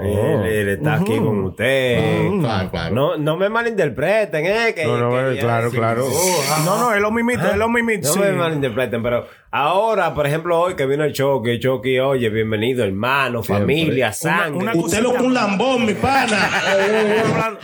[0.00, 1.52] El, el estar aquí con.
[1.52, 2.94] Claro, claro.
[2.94, 4.72] No, no me malinterpreten, eh.
[4.74, 6.06] Que, No, no, que eh, ya- claro, sí, claro.
[6.06, 8.08] oh, ah, No, no, es lo mismito, es lo mismito.
[8.08, 8.20] No sí.
[8.20, 13.42] me malinterpreten, pero ahora, por ejemplo, hoy que vino el Chucky, Chucky, oye, bienvenido, hermano,
[13.42, 14.58] familia, sangre.
[14.58, 16.50] una Usted lo que un lambón, mi pana.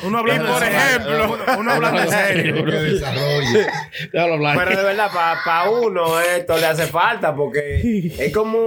[0.05, 1.38] Uno hablando, por ejemplo.
[1.59, 2.64] Uno- hablando en serio.
[4.12, 4.37] Pero
[4.77, 8.59] de verdad, para uno esto le hace falta porque es como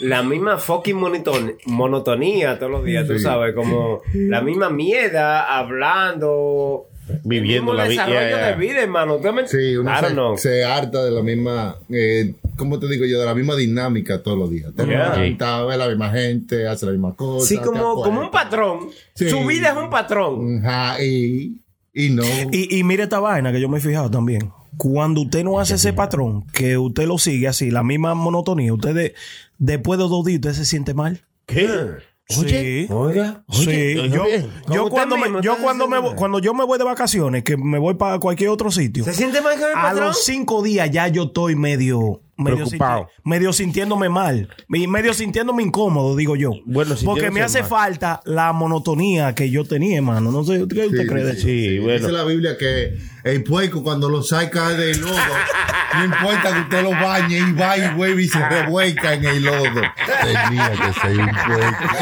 [0.00, 3.24] la misma fucking monoton- monotonía todos los días, tú Sí.
[3.24, 6.86] sabes, como la misma mierda hablando.
[7.24, 9.16] Viviendo el mismo la vida, desarrollo de vida, hermano.
[9.16, 10.36] ¿Usted me- Sí, uno se, know.
[10.38, 13.18] se harta de la misma, eh, ¿cómo te digo yo?
[13.18, 14.72] De la misma dinámica todos los días.
[14.76, 15.16] Te Yeah.
[15.76, 17.44] la misma gente, hace la misma cosa.
[17.48, 18.90] Sí, como, como un patrón.
[19.16, 19.28] Sí.
[19.28, 20.64] Su vida es un patrón.
[20.64, 21.60] Ajá, y,
[21.92, 22.22] y no.
[22.52, 24.52] Y, y mire esta vaina que yo me he fijado también.
[24.76, 28.94] Cuando usted no hace ese patrón, que usted lo sigue así, la misma monotonía, usted
[28.94, 29.14] de-
[29.58, 31.22] después de dos días usted se siente mal.
[31.46, 31.68] ¿Qué?
[32.30, 32.86] Sí.
[32.90, 33.42] Oiga.
[33.50, 34.50] Sí, oye, yo, bien.
[34.68, 37.56] yo Como cuando, me, yo cuando, me, voy- cuando yo me voy de vacaciones, que
[37.56, 40.04] me voy para cualquier otro sitio, ¿Se siente mal el a patrón?
[40.08, 43.02] los cinco días ya yo estoy medio, medio, Preocupado.
[43.02, 46.50] sinti- medio sintiéndome mal, medio sintiéndome incómodo, digo yo.
[46.66, 47.68] Bueno, Porque me hace mal.
[47.68, 50.30] falta la monotonía que yo tenía, hermano.
[50.32, 51.42] No sé, ¿qué usted cree de eso?
[51.42, 51.98] Sí, bueno.
[52.00, 55.14] Dice la Biblia que el puerco cuando lo saca del lodo,
[55.94, 59.42] no importa que usted lo bañe y va y vuelve y se revuelca en el
[59.44, 59.82] lodo.
[60.22, 61.94] Tenía que ser un puerco.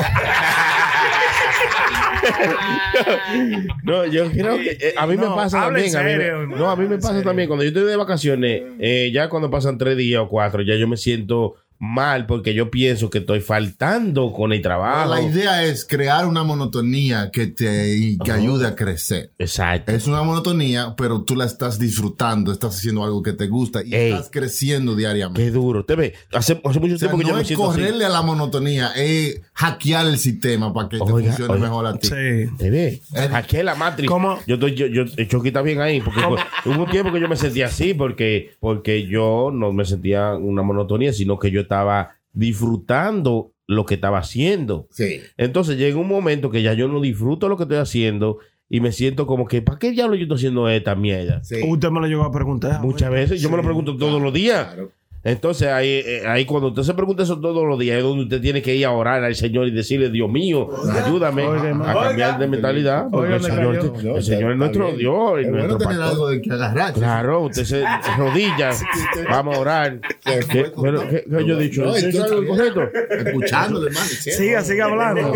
[3.84, 6.20] No, yo creo que eh, a mí me No, pasa habla en también.
[6.20, 7.48] A mí, me, no, a mí me pasa también.
[7.48, 10.88] Cuando yo estoy de vacaciones, eh, ya cuando pasan tres días o cuatro, ya yo
[10.88, 15.10] me siento mal porque yo pienso que estoy faltando con el trabajo.
[15.10, 19.30] La idea es crear una monotonía que te y que ayude a crecer.
[19.38, 19.92] Exacto.
[19.92, 23.94] Es una monotonía, pero tú la estás disfrutando, estás haciendo algo que te gusta y
[23.94, 24.12] Ey.
[24.12, 25.42] estás creciendo diariamente.
[25.42, 25.84] Qué duro.
[25.84, 27.80] Te ve, hace, hace mucho O sea, tiempo que yo no me es siento así.
[27.80, 31.64] correrle a la monotonía, es hackear el sistema para que te funcione oiga.
[31.64, 32.08] mejor a ti.
[32.08, 32.56] Sí.
[32.58, 33.00] Te ve.
[33.14, 33.28] Eh.
[33.58, 34.08] Es la Matrix.
[34.08, 34.38] ¿Cómo?
[34.46, 36.00] Yo estoy, yo, yo, Chucky está bien ahí.
[36.00, 36.38] Porque fue-
[36.72, 40.62] hubo un tiempo que yo me sentía así porque, porque yo no me sentía una
[40.62, 44.88] monotonía, sino que yo estaba disfrutando lo que estaba haciendo.
[44.90, 45.20] Sí.
[45.36, 48.38] Entonces llega un momento que ya yo no disfruto lo que estoy haciendo
[48.70, 51.44] y me siento como que, ¿para qué diablo yo estoy haciendo esta mierda?
[51.44, 51.56] Sí.
[51.66, 52.80] Usted me lo llegó a preguntar.
[52.80, 54.66] Muchas veces, yo me lo pregunto todos los días.
[54.66, 54.92] Claro.
[55.24, 58.40] Entonces ahí, eh, ahí cuando usted se pregunta eso todos los días, es donde usted
[58.40, 60.68] tiene que ir a orar al Señor y decirle, Dios mío,
[61.04, 63.08] ayúdame a cambiar de mentalidad.
[63.10, 64.16] Porque el Señor, cayó.
[64.16, 65.40] el Señor es nuestro Dios.
[65.42, 66.92] y nuestro tener algo de que agarrar.
[66.94, 67.84] Claro, usted se
[68.18, 68.82] rodillas,
[69.28, 70.00] vamos a orar.
[70.24, 71.82] ¿Qué, pero, ¿qué- qué yo he dicho?
[71.84, 72.98] No, ¿Eso es esto algo está correcto?
[73.28, 74.06] Escuchándole, hermano.
[74.06, 75.32] Siga, siga hablando.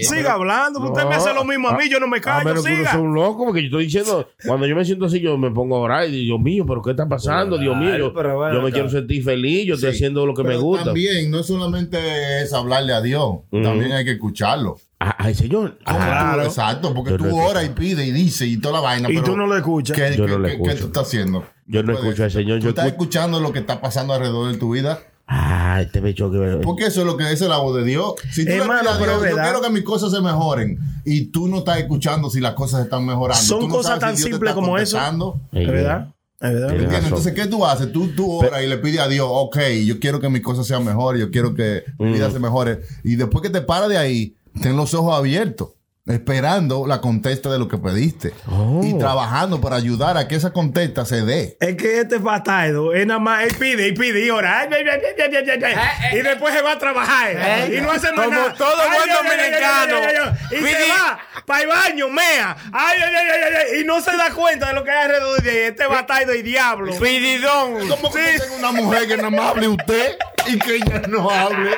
[0.00, 0.80] Siga hablando.
[0.80, 2.44] Usted me hace lo mismo a mí, yo no me A callo.
[2.48, 5.50] menos que un loco, porque yo estoy diciendo, cuando yo me siento así, yo me
[5.50, 7.58] pongo a orar y digo, Dios mío, pero ¿qué está pasando?
[7.58, 9.96] Dios mío, yo, pero bueno, yo sentir feliz, yo estoy Sí.
[9.96, 10.86] haciendo lo que me gusta.
[10.86, 14.78] También, no solamente es hablarle a Dios, también hay que escucharlo.
[14.98, 15.78] Ah, Ay, Señor.
[15.84, 18.74] ¿Cómo Ah, tú- exacto, porque Yo tú no oras y pides y dices y toda
[18.74, 19.10] la vaina.
[19.10, 19.94] Y pero tú no lo escuchas.
[19.96, 20.78] ¿Qué, Yo qué- no lo qué- qué escucho.
[20.80, 21.44] tú estás haciendo?
[21.66, 24.50] Yo no escucho al Señor, Tú yo estás escucho- escuchando lo que está pasando alrededor
[24.52, 25.00] de tu vida.
[25.28, 28.14] Ay, te veo que Porque eso es lo que es la voz de Dios.
[28.30, 31.48] Si tú Hermano, pides a pero yo quiero que mis cosas se mejoren y tú
[31.48, 33.42] no estás escuchando si las cosas están mejorando.
[33.44, 34.96] Son Tú no cosas sabes tan si simples como eso.
[34.96, 35.40] contestando.
[35.52, 36.08] ¿Es verdad?
[36.40, 37.92] Entonces, ¿qué tú haces?
[37.92, 40.84] Tú, tú oras y le pides a Dios, ok, yo quiero que mis cosas sean
[40.84, 42.12] mejores, yo quiero que mi Mm.
[42.14, 42.80] vida se mejore.
[43.04, 45.70] Y después que te paras de ahí, ten los ojos abiertos,
[46.06, 48.32] esperando la contesta de lo que pediste.
[48.48, 48.80] Oh.
[48.84, 51.56] Y trabajando para ayudar a que esa contesta se dé.
[51.60, 54.60] Es que este bastardo es nada más, él pide y pide y ora.
[54.60, 56.18] Ay, ay, ay, ay, ay, ay, ay.
[56.18, 57.32] Y después se va a trabajar.
[57.72, 58.54] Y no hace más Como nada.
[58.54, 59.96] todo Ay, buen dominicano.
[59.96, 60.58] ay, ay, ay, ay.
[60.58, 62.56] Y Pide- se va para el baño, mea.
[62.72, 65.42] Ay, ay, ay, ay, ay, Y no se da cuenta de lo que hay alrededor
[65.42, 66.92] de este bastardo y diablo.
[66.98, 67.88] Pididón.
[67.88, 70.16] ¿Cómo que tiene una mujer que nada más hable usted
[70.48, 71.70] y que ella no hable?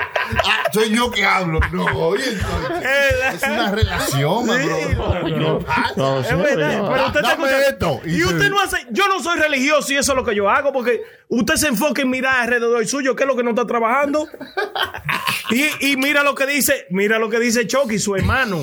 [0.45, 1.61] Ah, soy yo que hablo.
[1.73, 5.29] No, oye, es una relación, Sí, bro.
[5.29, 5.59] No,
[5.97, 6.89] no, Es sí, verdad, no.
[6.93, 8.01] pero usted está Dame escuchando- esto.
[8.07, 8.87] Y usted no hace.
[8.91, 12.03] Yo no soy religioso y eso es lo que yo hago porque usted se enfoca
[12.03, 14.27] en mirar alrededor suyo, qué es lo que no está trabajando.
[15.51, 18.61] Y, y mira lo que dice, mira lo que dice Chucky, su hermano.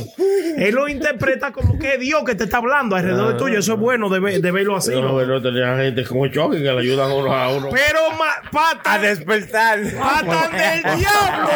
[0.57, 3.57] Él lo interpreta como que es Dios que te está hablando alrededor de tuyo.
[3.59, 4.91] Eso es bueno de, ver- de verlo así.
[4.91, 5.41] No, ¿no?
[5.41, 7.69] tenía gente como Chucky que le ayudan a uno a uno.
[7.71, 9.79] Pero ma- pata, A despertar.
[9.99, 11.49] Pata del diablo.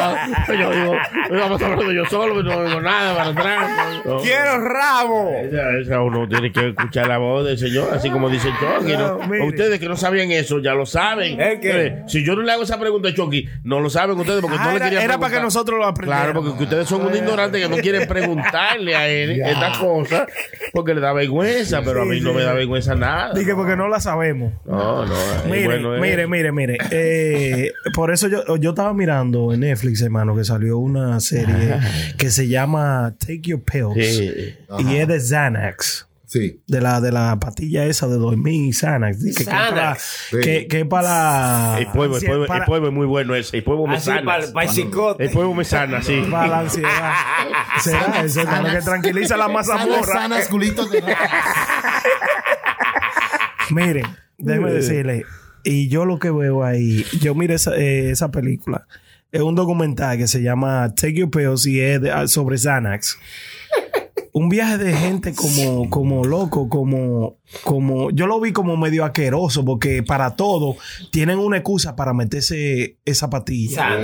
[0.59, 0.95] yo digo,
[1.31, 4.01] vamos hablando yo solo, no digo nada para atrás.
[4.05, 4.17] No.
[4.19, 5.31] Quiero rabo.
[5.43, 8.93] Esa, esa uno tiene que escuchar la voz del Señor, así como dice Chucky.
[8.93, 9.17] ¿no?
[9.19, 9.47] No, mire.
[9.47, 11.39] Ustedes que no sabían eso, ya lo saben.
[11.39, 11.85] ¿El qué?
[11.87, 14.57] Eh, Si yo no le hago esa pregunta a Chucky, no lo saben ustedes porque
[14.59, 15.43] Ah, no le querían era para que preguntar.
[15.43, 16.31] nosotros lo aprendiéramos.
[16.31, 20.25] Claro, porque ustedes son unos ignorantes que no quieren preguntarle a él esta cosa
[20.73, 23.33] porque le da vergüenza, pero a mí no me da vergüenza nada.
[23.33, 24.53] Dije porque no la sabemos.
[24.65, 25.13] No, no.
[25.13, 26.77] es Mire, bueno, es- mire, mire, mire.
[26.91, 31.79] Eh, por eso yo, yo estaba mirando en Netflix, hermano, que salió una serie
[32.17, 34.15] que se llama Take Your Pills.
[34.15, 34.55] Sí.
[34.79, 36.07] Y es de Xanax.
[36.29, 36.61] Sí.
[36.67, 39.17] De la, de la patilla esa de dormir, Xanax.
[39.17, 40.27] Que, que, es para, Xanax.
[40.43, 43.57] que, que es para El pueblo, el pueblo, el pueblo es muy bueno ese.
[43.57, 44.43] El pueblo me Así sana.
[44.53, 45.23] para el psicote.
[45.23, 46.21] El pueblo me sana, sí.
[46.31, 47.13] para la ansiedad.
[47.81, 50.13] Será eso, hermano, que tranquiliza la mazamorra.
[50.13, 51.03] Sanas, culitos de
[53.71, 54.05] Miren,
[54.37, 55.25] déjeme decirle,
[55.63, 58.87] y yo lo que veo ahí, yo miré esa, eh, esa película,
[59.31, 63.17] es un documental que se llama Take Your Pills y es de- ah, sobre Xanax.
[64.31, 69.65] Un viaje de gente como, como loco, como, como, yo lo vi como medio asqueroso,
[69.65, 70.77] porque para todo
[71.11, 73.97] tienen una excusa para meterse esa patilla.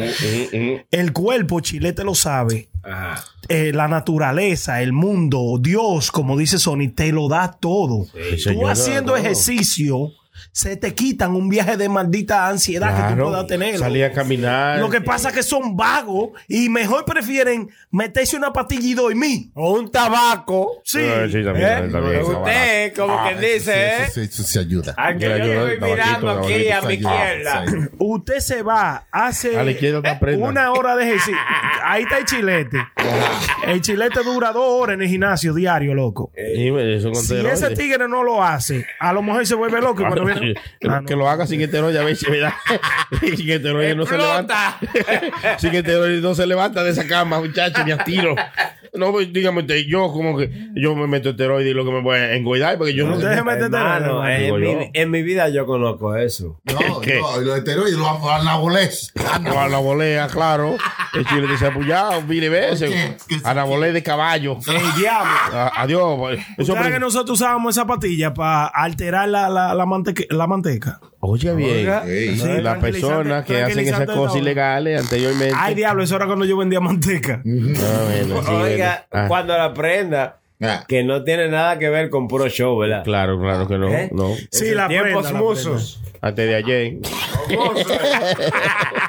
[0.91, 3.23] El cuerpo, Chilete lo sabe, Ajá.
[3.49, 8.05] eh, la naturaleza, el mundo, Dios, como dice Sony, te lo da todo.
[8.37, 9.17] Sí, Tú haciendo todo.
[9.17, 10.11] ejercicio,
[10.51, 13.77] se te quitan un viaje de maldita ansiedad que tú puedas tener.
[13.77, 14.79] Salir a caminar.
[14.79, 19.49] Lo que pasa es que son vagos y mejor prefieren meterse una pastilla y dormir.
[19.53, 20.81] O un tabaco.
[20.83, 20.99] Sí.
[21.01, 21.89] Eh, sí, también, ¿Eh?
[21.91, 24.03] también, Usted, como que dice, ¿eh?
[24.05, 24.93] Eso, eso sí ayuda.
[24.97, 27.65] Al que Le yo voy mirando aquí a mi izquierda.
[27.67, 27.75] Sí.
[27.99, 30.47] Usted se va, hace A la izquierda te aprenda.
[30.47, 31.35] una hora de ejercicio.
[31.83, 32.77] Ahí está el chilete.
[33.67, 36.31] El chilete dura dos horas en el gimnasio diario, loco.
[36.35, 40.01] Eso Si ese tigre no lo hace, a lo mejor se vuelve loco.
[40.01, 40.24] y cuando
[40.79, 41.05] que, Ah, no.
[41.05, 42.53] que lo haga sin esteroide, a ver si ¿verdad?
[43.35, 44.77] sin esteroide no se levanta.
[45.57, 48.35] sin esteroide no se levanta de esa cama, muchacho, ni a tiro.
[48.97, 52.01] No, pues, dígame usted, yo como que yo me meto esteroide y lo que me
[52.01, 55.49] voy a engordar porque yo no Usted se mete esteroide, en, mi, en mi vida
[55.49, 56.59] yo conozco eso.
[56.65, 57.19] No, ¿Qué?
[57.19, 59.11] no, los esteroides, los anabolés.
[59.15, 60.75] a la volea, claro.
[61.13, 62.89] El chile ha apoyado mil veces.
[62.91, 63.17] ¿Qué?
[63.27, 63.41] ¿Qué?
[63.43, 64.57] A la volea de caballo.
[64.67, 65.31] El diablo.
[65.53, 66.15] A- Adiós.
[66.17, 66.67] pues.
[66.67, 69.85] ¿Sabes que nosotros usábamos esa patilla para alterar la, la, la
[70.47, 70.99] manteca?
[71.27, 71.89] Oye, bien.
[72.05, 74.37] Sí, Las personas que hacen esas cosas todo.
[74.37, 75.55] ilegales anteriormente.
[75.57, 77.41] Ay, diablo, eso era cuando yo vendía manteca.
[77.45, 79.07] Ah, bueno, sí, Oiga.
[79.11, 80.85] Ah, cuando la prenda, Ah.
[80.87, 83.03] que no tiene nada que ver con puro show, ¿verdad?
[83.03, 83.89] Claro, claro que no.
[83.89, 84.09] ¿Eh?
[84.13, 84.31] no.
[84.51, 86.01] Sí, la tiempos prenda, la musos.
[86.21, 86.93] Antes de ayer.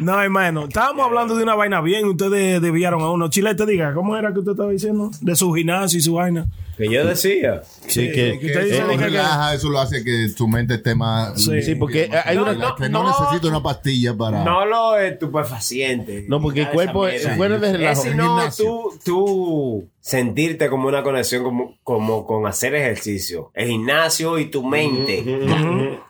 [0.00, 2.06] No, hermano, estábamos hablando de una vaina bien.
[2.06, 3.28] Ustedes desviaron a uno.
[3.30, 5.10] Chilete, diga, ¿cómo era que usted estaba diciendo?
[5.20, 6.46] De su gimnasio y su vaina.
[6.76, 7.62] Que yo decía.
[7.86, 10.94] Sí, que, que usted dice Eso que- relaja, eso lo hace que tu mente esté
[10.94, 11.40] más.
[11.42, 11.62] Sí.
[11.62, 14.44] Sí, porque hay una- No, que no, no, necesita una pastilla para.
[14.44, 16.26] No lo estupefaciente.
[16.28, 18.02] No, porque el Nada de cuerpo es de relajo.
[18.02, 18.64] Es sino Gimnasio.
[18.66, 23.50] tú, tú sentirte como una conexión como, como con hacer ejercicio.
[23.54, 25.24] El gimnasio y tu mente.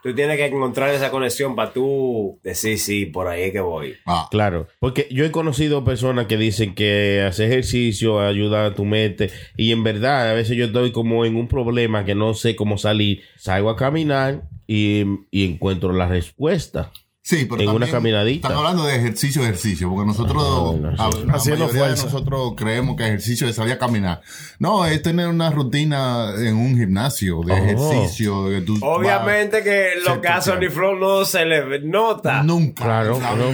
[0.03, 3.95] Tú tienes que encontrar esa conexión para tú decir, sí, por ahí es que voy.
[4.05, 4.29] Ah.
[4.31, 9.31] Claro, porque yo he conocido personas que dicen que hacer ejercicio ayuda a tu mente
[9.57, 12.77] y en verdad a veces yo estoy como en un problema que no sé cómo
[12.77, 16.93] salir, salgo a caminar y, y encuentro la respuesta.
[17.29, 18.47] Sí, pero En una caminadita.
[18.47, 22.05] Están hablando de ejercicio, ejercicio, porque nosotros, Ah, no, la Haciendo fuerza.
[22.05, 24.21] nosotros creemos que ejercicio es salir a caminar.
[24.61, 27.57] No, es tener una rutina en un gimnasio de Oh.
[27.57, 28.49] ejercicio.
[28.49, 30.29] que tú Obviamente que lo que.
[30.41, 32.45] Sony Flow no se le nota.
[32.45, 32.85] Nunca.
[32.85, 33.35] Claro, Nunca.
[33.35, 33.51] no,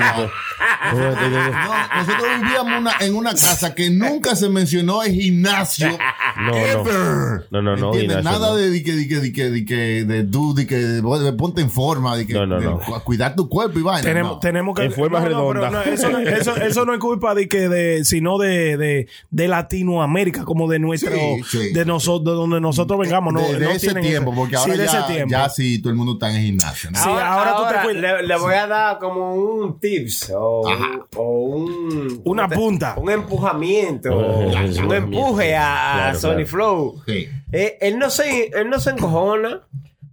[0.92, 5.96] No, nosotros vivíamos una- en una casa que nunca se mencionó el gimnasio.
[6.37, 6.53] No,
[6.85, 7.42] no.
[7.51, 8.25] No, no, no, ¿Entiendes?
[8.25, 8.57] Nada no.
[8.57, 11.61] de, de que, de que, de que, de que, de tú, de que, de, ponte
[11.61, 12.81] en forma, de que, No, no, de no.
[12.81, 14.03] cu- cuidar tu cuerpo y vaina.
[14.03, 14.38] Tenemos, no.
[14.38, 14.85] tenemos que.
[14.85, 15.71] En forma redonda.
[15.71, 19.49] no, eso, no, eso, eso no es culpa de que de, sino de, de, de
[19.49, 21.73] Latinoamérica, como de nuestro, Sí, sí.
[21.73, 23.33] de nosotros, de donde nosotros vengamos.
[23.35, 25.31] No, de, de no ese tiempo, ese- porque sí, ahora de ya, ese tiempo.
[25.31, 26.90] ya sí todo el mundo está en el gimnasio.
[26.90, 26.99] ¿no?
[27.03, 28.03] Sí, ahora tú te cuidas.
[28.23, 32.57] Le, le voy a dar como un tips o, un, o un- Una ¿cómo te-
[32.57, 32.95] punta.
[32.99, 34.16] Un empujamiento.
[34.16, 36.44] un empuje a, a Claro, Sony.
[36.44, 37.02] Flow.
[37.06, 37.28] Sí.
[37.52, 39.62] Eh, él, no se, él no se encojona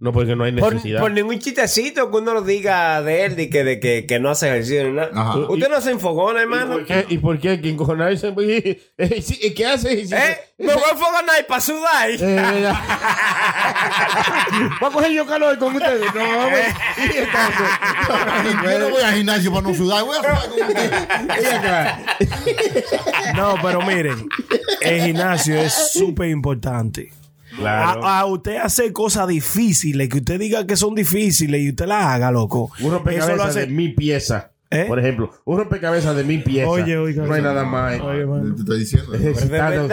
[0.00, 0.98] No, porque no hay por, necesidad.
[1.00, 4.30] por ningún chistecito que uno lo diga de él, de que, de que, que no
[4.30, 5.10] hace ejercicio ni nada.
[5.14, 5.38] Ajá.
[5.40, 6.72] Usted no se enfogona, ¿Y hermano.
[6.76, 7.04] por qué?
[7.10, 7.50] ¿Y por qué?
[8.98, 10.00] Eh, ¿Qué hace?
[10.02, 10.38] ¿Eh?
[10.58, 12.10] Me voy a enfogonar para sudar.
[12.10, 12.16] Eh.
[14.80, 16.14] Voy a coger yo calor con ustedes.
[16.14, 16.64] No, hombre.
[16.96, 20.04] Y entonces- Yo no voy al gimnasio para no sudar.
[20.04, 20.90] Voy a sudar con usted.
[21.26, 22.00] Ven acá.
[23.36, 24.28] No, pero miren,
[24.80, 27.12] el gimnasio es súper importante.
[27.56, 28.04] Claro.
[28.06, 32.04] A, a usted hacer cosas difíciles, que usted diga que son difíciles y usted las
[32.06, 32.70] haga, loco.
[32.80, 34.52] Un lo rompecabezas hace- de mi pieza.
[34.72, 34.84] ¿Eh?
[34.86, 36.68] Por ejemplo, un rompecabezas de mi pieza.
[36.70, 37.26] Oye, oiga.
[37.26, 37.94] no hay nada más.
[37.96, 38.00] eh.
[38.00, 38.52] Oye.
[38.54, 39.12] Te estoy diciendo.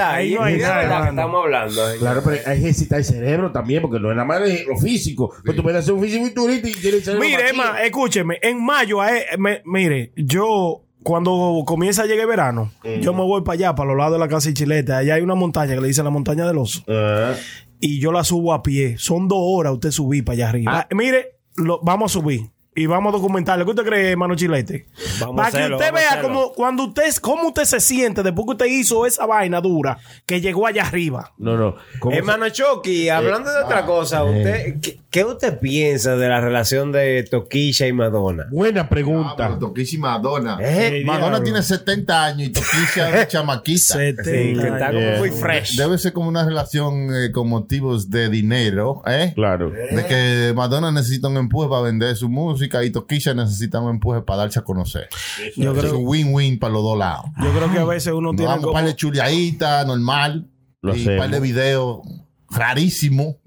[0.03, 1.81] Ahí Y no hay nada, que estamos hablando.
[1.97, 4.77] Claro, pero hay que ejercitar el cerebro también, porque no es nada más de lo
[4.77, 5.33] físico.
[5.43, 7.49] Pues tú puedes hacer un físico y turista y tienes el cerebro Mire.
[7.49, 12.69] Emma, escúcheme, en mayo, eh, me- mire, yo cuando comienza a llegar el verano,
[13.01, 14.91] yo me voy para allá, para los lados de la casa de Chilete.
[14.91, 16.83] Allá hay una montaña que le dicen la montaña del oso.
[16.89, 17.33] Ah,
[17.79, 18.97] Y yo la subo a pie.
[18.97, 20.71] Son dos horas usted subir para allá arriba.
[20.79, 22.41] Ah, mire, lo- vamos a subir.
[22.75, 23.65] Y vamos a documentarlo.
[23.65, 24.85] ¿Qué usted cree, hermano Chilete?
[25.19, 28.51] Vamos para a que usted vea cómo, cuando usted, cómo usted se siente después que
[28.51, 31.31] usted hizo esa vaina dura que llegó allá arriba.
[31.39, 31.75] no, no.
[31.99, 36.39] ¿Cómo se- Hermano Chucky, hablando de otra cosa, usted, ¿qué, qué usted piensa de la
[36.41, 38.45] relación de Toquilla y Madonna?
[38.51, 39.35] Buena Ah, pregunta.
[39.37, 40.57] pero Toquilla y Madonna.
[40.61, 41.03] ¿Eh?
[41.05, 43.93] Madonna tiene 70 años y Toquilla es chamaquita.
[43.95, 45.17] Sí, que está como Yeah.
[45.19, 45.75] muy fresh.
[45.75, 49.31] Debe ser como una relación eh, con motivos de dinero, ¿eh?
[49.35, 49.71] Claro.
[49.71, 54.21] De que Madonna necesita un empuje para vender su música y Toquilla necesita un empuje
[54.21, 55.09] para darse a conocer.
[55.55, 57.25] Yo es creo, un win-win para los dos lados.
[57.43, 60.47] yo creo que a veces uno Nos tiene vamos como- un par de chuleaditas, normal.
[60.81, 62.01] Lo y un par de videos.
[62.49, 63.37] Rarísimo.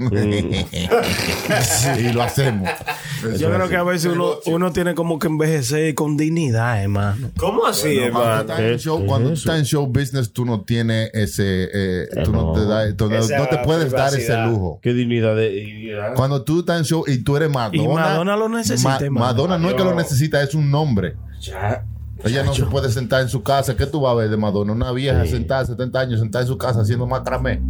[1.99, 2.69] y lo hacemos.
[3.21, 7.31] Eso Yo creo que a veces uno, uno tiene como que envejecer con dignidad, hermano.
[7.39, 8.41] ¿Cómo así, Cuando hermano?
[8.41, 12.33] estás en ¿Qué- show, cuando estás en show business, tú no tienes ese, eh, tú
[12.33, 12.53] no, no.
[12.55, 14.79] te da- tú no- te puedes dar ese lujo.
[14.83, 15.51] Qué dignidad de.
[15.51, 16.15] dignidad.
[16.15, 17.83] Cuando tú estás en show y tú eres Madonna.
[17.83, 19.27] Y Madonna lo necesita, Ma- hermano.
[19.27, 21.17] Madonna no es que lo necesita, es un nombre.
[21.41, 21.85] Ya.
[22.23, 23.77] Ella no se puede sentar en su casa.
[23.77, 24.73] ¿Qué tú vas a ver de Madonna?
[24.73, 27.63] Una vieja sentada, 70 años, sentada en su casa haciendo macramé.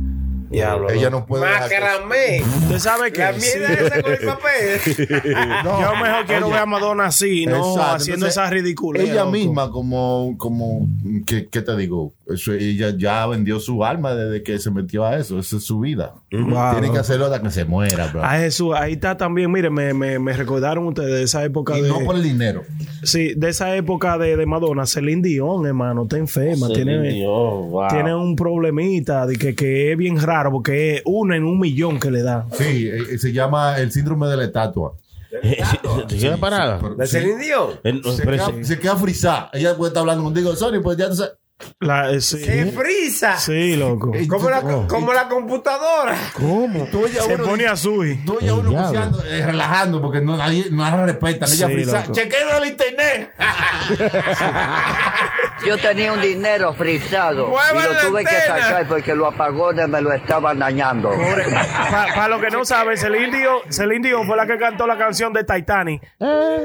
[0.50, 0.90] Diablo.
[0.90, 1.44] Ella no puede.
[1.44, 1.48] que-
[1.80, 2.42] Macramé.
[2.42, 3.20] ¿Usted sabe qué?
[3.20, 4.80] La mierda esa con el papel.
[5.64, 9.00] Yo mejor quiero ver a Madonna así, no Exacto, haciendo entonces, esa ridícula.
[9.00, 10.88] Ella misma, como, como,
[11.24, 12.12] ¿qué, qué te digo?
[12.32, 15.38] Eso, ella ya vendió su alma desde que se metió a eso.
[15.38, 16.14] Esa es su vida.
[16.32, 16.72] Wow.
[16.72, 18.22] Tiene que hacerlo hasta que se muera, bro.
[18.24, 21.82] A Jesús, ahí está también, mire, me, me, me recordaron ustedes de esa época y
[21.82, 21.88] de...
[21.88, 22.62] no por el dinero.
[23.02, 27.88] Sí, de esa época de, de Madonna, Celine Dion, hermano, está enferma, tiene, Dios, wow.
[27.88, 31.98] tiene un problemita de que, que es bien raro porque es uno en un millón
[31.98, 32.46] que le da.
[32.52, 34.94] Sí, eh, se llama el síndrome de la estatua.
[36.08, 36.78] ¿Se queda parada?
[36.80, 37.12] Pero- ¿De sí.
[37.18, 37.70] Celine Dion?
[38.16, 39.50] Se queda, ese- se queda frisada.
[39.52, 41.32] Ella puede estar hablando contigo, Sony, pues ya tú sabes.
[41.80, 43.38] La, eh, sí, ¡Qué frisa!
[43.38, 44.12] sí, loco.
[44.14, 44.86] Y Como la, oh.
[44.88, 46.16] como la computadora.
[46.34, 46.86] ¿Cómo?
[46.86, 48.18] Se uno- pone azul.
[48.24, 51.48] Tú oyes a uno buceando, eh, relajando porque no, nadie, no la respetan.
[51.50, 52.12] Ella Sí.
[52.12, 53.30] Chequeo el internet.
[55.66, 60.00] Yo tenía un dinero frisado Mueva y lo tuve que sacar porque los apagones me
[60.00, 61.10] lo estaban dañando.
[61.10, 65.32] Para los que no saben, Celine Dion, Celine Dion fue la que cantó la canción
[65.32, 66.02] de Titanic.
[66.20, 66.60] Are.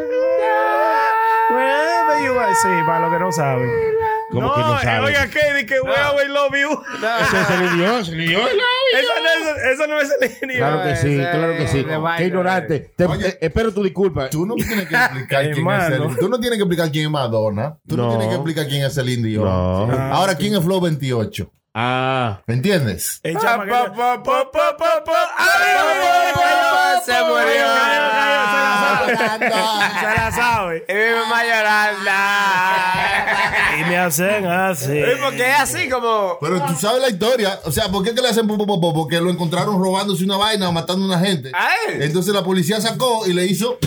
[2.61, 3.69] Sí, para los que no saben.
[4.31, 4.99] ¿Cómo que no eh?
[5.01, 6.81] Oiga, Katie, que wherever I love you.
[7.21, 8.47] Ese es Celine Dion, Celine Dion.
[8.93, 10.57] Esa no es, esa no es Celine Dion.
[10.57, 11.85] Claro que sí, claro que sí.
[12.17, 12.79] Qué ignorante.
[12.95, 13.23] Te- Oye.
[13.31, 14.29] te- espero tu disculpa.
[14.29, 15.83] Tú no tienes que explicar quién es.
[15.85, 16.15] Celine.
[16.19, 17.77] Tú no tienes que explicar quién es Madonna.
[17.87, 18.09] Tú no, No.
[18.09, 19.43] tienes que explicar quién es Celine Dion.
[19.45, 19.91] No.
[20.13, 21.51] Ahora, ¿quién es Flow 28?
[21.77, 22.39] Ah.
[22.47, 23.19] ¿Me entiendes?
[23.21, 25.29] El chama que- Pa, pa, pa, pa, pa, pa.
[25.37, 27.65] ¡Ay, Se murió.
[29.05, 30.85] Se la sabe.
[30.87, 32.11] Y mi mamá llorando.
[33.77, 34.85] Y me hacen así.
[34.85, 36.37] Sí, Porque es así como.
[36.41, 37.59] Pero tú sabes la historia.
[37.65, 38.93] O sea, ¿por qué que le hacen po, po, po, po?
[38.93, 41.51] Porque lo encontraron robándose una vaina o matando a una gente.
[41.99, 43.77] Entonces la policía sacó y le hizo.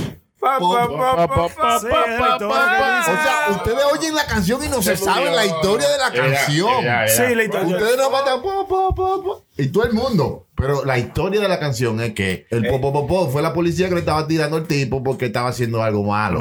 [0.40, 3.02] Pa, pa, pa, pa, pa, Sí, pa, es la pa, historia pa.
[3.04, 6.12] que O sea, ustedes oyen la canción y no se, saben la historia de la
[6.12, 6.68] canción.
[7.08, 7.76] Sí, la historia.
[7.76, 8.40] Ustedes no matan
[9.56, 10.44] y todo el mundo.
[10.54, 13.52] Pero la historia de la canción es que el po, po, po, po fue la
[13.52, 16.40] policía que le estaba tirando al tipo porque estaba haciendo algo malo.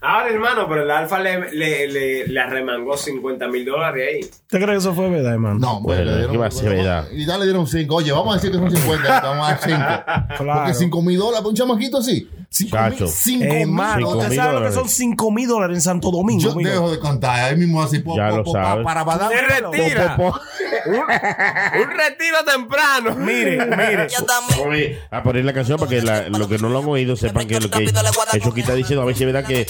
[0.00, 4.20] Ahora, hermano, pero el Alfa le, le, le, le arremangó 50 mil dólares ahí.
[4.20, 5.60] ¿Usted cree que eso fue verdad, hermano?
[5.60, 7.06] No, Bueno, le dieron- ¿qué va a ser verdad?
[7.12, 7.94] Y ya le dieron 5.
[7.94, 9.20] Oye, vamos a decir que son 50.
[9.20, 10.42] Vamos a dar 5.
[10.42, 10.60] Claro.
[10.60, 12.28] Porque 5 mil dólares para un chamaquito así.
[12.48, 12.90] 5 mil.
[12.92, 13.06] Chacho.
[13.08, 13.52] 5 mil.
[13.52, 14.74] Hermano, Cinco ¿usted mil sabe lo que dólares.
[14.74, 16.40] son 5 mil dólares en Santo Domingo?
[16.42, 16.70] Yo mijo?
[16.70, 17.44] dejo de contar.
[17.44, 17.98] Ahí mismo así.
[17.98, 18.84] po, Ya po, lo po, sabes.
[18.84, 20.16] pa- Para, para, Se retira.
[20.16, 20.40] Po, po, po.
[20.88, 23.14] un, retiro temprano.
[23.16, 24.08] Mire, mire.
[25.10, 27.60] A poner la canción para que la, los que no lo han oído sepan que
[27.60, 27.84] lo que
[28.32, 29.66] eso que está diciendo, a ver si es verdad que,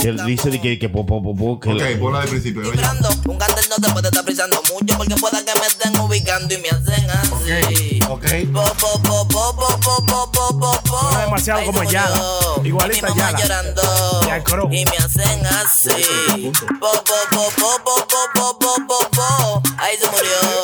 [0.00, 2.62] que dice que, que, po, po, po, que Ok, la, ponla de principio.
[3.26, 6.58] Un cáncer no te puede estar prisando mucho porque pueda que me estén ubicando y
[6.58, 8.00] me hacen así.
[8.08, 8.44] Ok, okay.
[8.46, 8.64] No
[11.20, 12.08] demasiado como ya.
[12.64, 13.30] Igualita ya.
[14.70, 15.90] Y me hacen así.
[19.78, 20.55] Ay, se murió.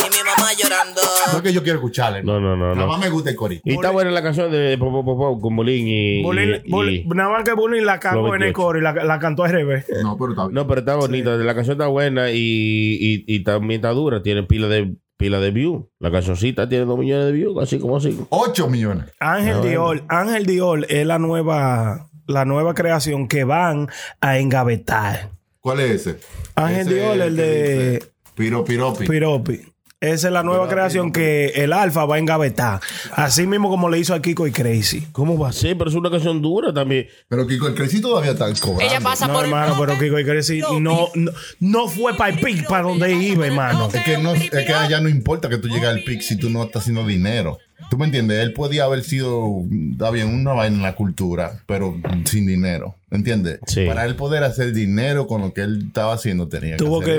[0.00, 1.00] Y mi mamá llorando.
[1.32, 2.22] No es que yo quiero escucharle.
[2.22, 2.86] No, no, no, Nada no.
[2.92, 3.62] más me gusta el corito.
[3.64, 7.02] Y está buena la canción de Po, po, po, po, con Bolín y, y- bullying-
[7.04, 8.54] y- nada más que Bullying la cagó Lo en el 28.
[8.54, 9.86] coro y la, la cantó al revés.
[10.02, 10.54] No, pero está bien.
[10.54, 11.30] No, pero está bonita.
[11.36, 14.22] La canción está buena y, y, y también está dura.
[14.22, 15.82] Tiene pila de pila de views.
[15.98, 18.16] La cancioncita tiene dos millones de views, así como así.
[18.28, 19.06] 8 millones.
[19.18, 23.88] Ángel Dior, Ángel Dior es la nueva, la nueva creación que van
[24.20, 25.30] a engavetar.
[25.60, 26.20] ¿Cuál es ese?
[26.54, 28.04] Ángel Ese Dior, el de
[28.38, 29.06] piropi.
[29.06, 29.60] Piropi.
[30.00, 32.80] Esa es la nueva creación que el Alfa va a engavetar.
[33.16, 35.08] Así mismo como le hizo a Kiko y Crazy.
[35.10, 35.76] ¿Cómo va a ser?
[35.76, 37.08] Pero es una canción dura también.
[37.28, 39.26] Pero Kiko, el Crecí todavía está cobrando.
[39.26, 43.12] No, hermano, pero Kiko y Crazy no, no, no fue para el pic para donde
[43.12, 43.88] iba, hermano.
[43.92, 46.48] Es que, no, es que ya no importa que tú llegues al pic si tú
[46.48, 47.58] no estás haciendo dinero.
[47.90, 48.40] ¿Tú me entiendes?
[48.42, 49.62] Él podía haber sido,
[49.92, 52.96] está bien, una vaina en la cultura, pero sin dinero.
[53.10, 53.60] ¿Entiendes?
[53.66, 53.86] Sí.
[53.86, 57.14] Para él poder hacer dinero con lo que él estaba haciendo, tenía Tuvo hacer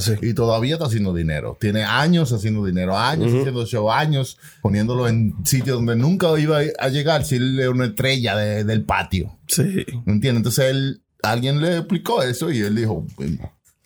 [0.00, 0.12] sí.
[0.22, 1.56] Y todavía está haciendo dinero.
[1.60, 6.88] Tiene años haciendo dinero, años haciendo show, años poniéndolo en sitios donde nunca iba a
[6.88, 9.36] llegar si él era una estrella de- del patio.
[9.48, 9.84] Sí.
[10.04, 10.36] ¿Me entiendes?
[10.36, 13.04] Entonces él, alguien le explicó eso y él dijo,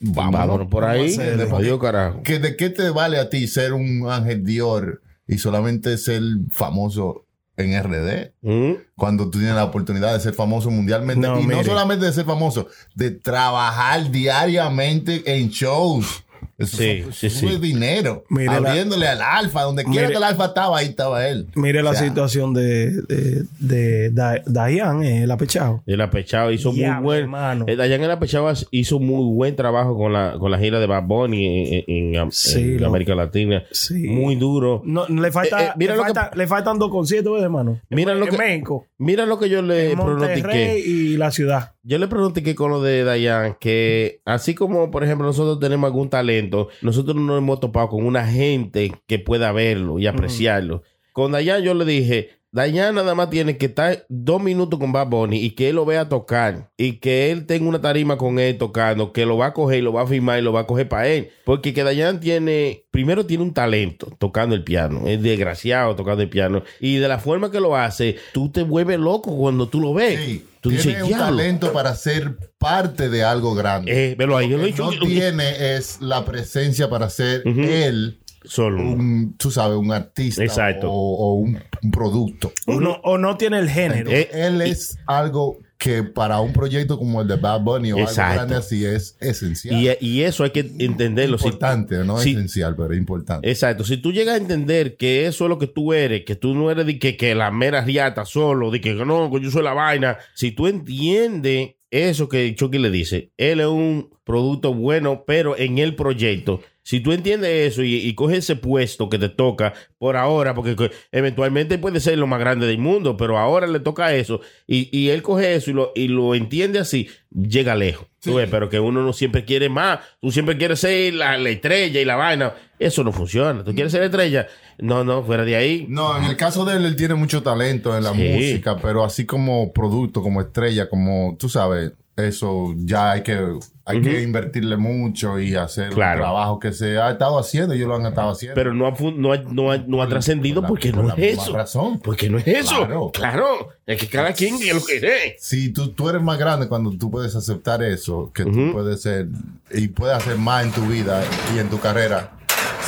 [0.01, 1.15] Vámonos por ahí.
[1.17, 2.23] vamos Adiós, carajo.
[2.23, 7.25] que ¿De qué te vale a ti ser un Ángel Dior y solamente ser famoso
[7.57, 8.33] en RD?
[8.43, 8.73] ¿Mm?
[8.97, 11.27] Cuando tú tienes la oportunidad de ser famoso mundialmente.
[11.27, 12.67] No, y no solamente de ser famoso,
[12.97, 16.25] de trabajar diariamente en shows.
[16.61, 17.59] Eso, Sí, fue- sí, eso fue sí.
[17.59, 18.25] dinero.
[18.29, 18.73] Mire la-
[19.13, 21.47] al alfa, donde quiera Mire- que el alfa estaba, ahí estaba él.
[21.55, 25.83] Mire la O sea, situación de, de, de, Da- Diane, el apechado.
[25.87, 27.21] El apechado hizo Ya, muy buen.
[27.23, 27.65] hermano.
[27.67, 31.05] Eh, Dayan el apechado hizo muy buen trabajo con la, con la gira de Bad
[31.05, 33.65] Bunny en, en- en- Sí, en lo- América Latina.
[33.71, 33.95] Sí.
[34.09, 34.83] Muy duro.
[34.85, 37.47] No, le, falta, Eh, eh, mira le, lo que- falta- le faltan dos conciertos, ¿verdad,
[37.47, 37.81] hermano.
[37.91, 40.79] Mira en, lo en que- México, Mira lo que yo le pronostiqué.
[40.79, 41.73] y la ciudad.
[41.83, 46.11] Yo le pronostiqué con lo de Dayan que así como, por ejemplo, nosotros tenemos algún
[46.11, 46.50] talento,
[46.83, 50.83] nosotros no nos hemos topado con una gente que pueda verlo y apreciarlo.
[51.13, 55.07] Con Dayan yo le dije, Dayan nada más tiene que estar dos minutos con Bad
[55.07, 58.59] Bunny y que él lo vea tocar y que él tenga una tarima con él
[58.59, 60.67] tocando, que lo va a coger y lo va a filmar y lo va a
[60.67, 61.31] coger para él.
[61.45, 66.29] Porque que Dayan tiene, primero tiene un talento tocando el piano, es desgraciado tocando el
[66.29, 69.95] piano y de la forma que lo hace, tú te vuelves loco cuando tú lo
[69.95, 70.19] ves.
[70.21, 71.25] Sí, Tú tiene dices, un "Diablo".
[71.37, 73.91] talento para ser parte de algo grande.
[73.93, 74.91] Eh, ahí, lo Lo he que dicho.
[74.93, 78.83] no tiene es la presencia para ser él, Solo.
[78.83, 80.91] un, tú sabes, un artista Exacto.
[80.91, 82.53] o, o un, un producto.
[82.67, 84.11] O, no, o no tiene el género.
[84.11, 88.23] Eh, él es algo que para un proyecto como el de Bad Bunny o Exacto.
[88.23, 89.75] algo grande así es esencial.
[89.81, 91.39] Y, y eso hay que entenderlo.
[91.39, 93.49] Si- importante, no si- esencial, pero importante.
[93.49, 93.85] Exacto.
[93.85, 96.71] Si tú llegas a entender que eso es lo que tú eres, que tú no
[96.71, 99.73] eres de que, que la mera riata solo, de que no, que yo soy la
[99.73, 100.19] vaina.
[100.35, 105.79] Si tú entiendes eso que Chucky le dice, él es un producto bueno, pero en
[105.79, 106.61] el proyecto.
[106.91, 110.91] Si tú entiendes eso y, y coges ese puesto que te toca por ahora, porque
[111.13, 115.11] eventualmente puede ser lo más grande del mundo, pero ahora le toca eso, y, y
[115.11, 118.09] él coge eso y lo, y lo entiende así, llega lejos.
[118.21, 121.49] Tú ves, pero que uno no siempre quiere más, tú siempre quieres ser la, la
[121.51, 122.55] estrella y la vaina.
[122.79, 123.63] Eso no funciona.
[123.65, 124.47] ¿Tú quieres ser estrella?
[124.79, 125.87] No, no, fuera de ahí.
[125.89, 128.19] No, en el caso de él, él tiene mucho talento en la Sí.
[128.29, 131.93] música, pero así como producto, como estrella, como tú sabes,
[132.25, 133.39] eso ya hay que,
[133.85, 136.19] hay que invertirle mucho y hacer Claro.
[136.21, 138.55] un trabajo que se ha estado haciendo, ellos lo han estado haciendo.
[138.55, 141.15] Pero no ha, no ha, no ha, no ha trascendido la- porque por no la
[141.15, 141.53] es eso.
[141.55, 141.99] razón.
[142.01, 142.77] Porque no es eso.
[142.87, 143.11] Claro.
[143.13, 143.69] Claro.
[143.87, 145.43] Es que cada quien es lo que es.
[145.45, 149.27] Si tú, tú eres más grande cuando tú puedes aceptar eso, que tú puedes ser
[149.73, 151.23] y puedes hacer más en tu vida
[151.55, 152.33] y en tu carrera,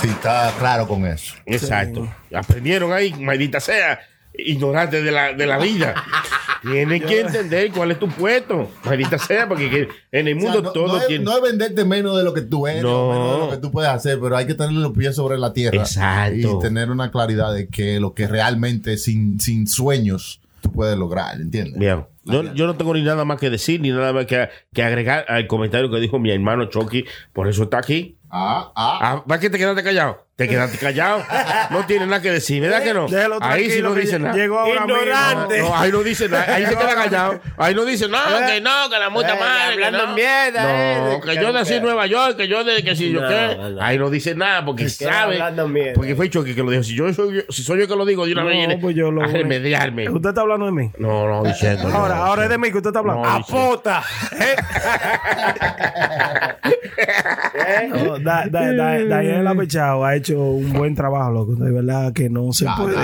[0.01, 1.35] si está claro con eso.
[1.47, 2.09] Exacto.
[2.35, 3.99] Aprendieron ahí, maldita sea,
[4.37, 5.95] ignorante de la, de la vida.
[6.62, 10.51] Tienes que entender cuál es tu puesto, maldita sea, porque que en el O sea,
[10.51, 11.24] mundo no, todo no es, tiene.
[11.24, 13.11] no es venderte menos de lo que tú eres, No.
[13.11, 15.53] menos de lo que tú puedes hacer, pero hay que tener los pies sobre la
[15.53, 15.78] tierra.
[15.78, 16.37] Exacto.
[16.37, 21.41] Y tener una claridad de que lo que realmente sin, sin sueños tú puedes lograr,
[21.41, 21.78] ¿entiendes?
[21.80, 22.07] Bien.
[22.24, 25.24] Yo, yo no tengo ni nada más que decir, ni nada más que, que agregar
[25.28, 27.05] al comentario que dijo mi hermano Chucky.
[27.33, 28.16] Por eso está aquí.
[28.30, 28.99] Ah, ah.
[29.03, 30.24] Ah, ¿Para qué te quedaste callado?
[30.35, 31.22] Te quedaste callado.
[31.70, 33.07] No tiene nada que decir, ¿verdad que no?
[33.07, 34.35] Déjalo Ahí sí no dice nada.
[34.35, 35.59] llegó ahora Ignorante.
[35.61, 36.55] No, ahí no dice nada.
[36.55, 37.41] Ahí se queda callado.
[37.59, 39.76] Ahí no dice, no, que no, que la muta Eh, madre.
[39.76, 40.14] que hablando no.
[40.14, 40.68] mierda, No,
[41.12, 43.59] eh, que que- yo nací en Nueva York, que yo de que si yo qué.
[43.80, 45.39] Ahí no dice nada porque sabe.
[45.68, 45.93] mierda.
[45.95, 46.83] Porque fue Chucky que lo dijo.
[46.83, 48.97] Si yo soy yo, si soy yo que lo digo de una vez, viene pues
[48.97, 50.09] yo lo- a remediarme.
[50.09, 50.91] ¿Usted está hablando de mí?
[50.97, 51.89] No, no, diciendo.
[51.89, 53.22] no, Ahora, ahora es de mí que usted está hablando.
[53.22, 53.70] No, ¡Ah, diciendo.
[53.70, 54.03] puta!
[57.89, 58.93] No, Da- Da- Da-
[60.09, 61.55] ha hecho un buen trabajo, loco.
[61.57, 62.97] De verdad que no se puede,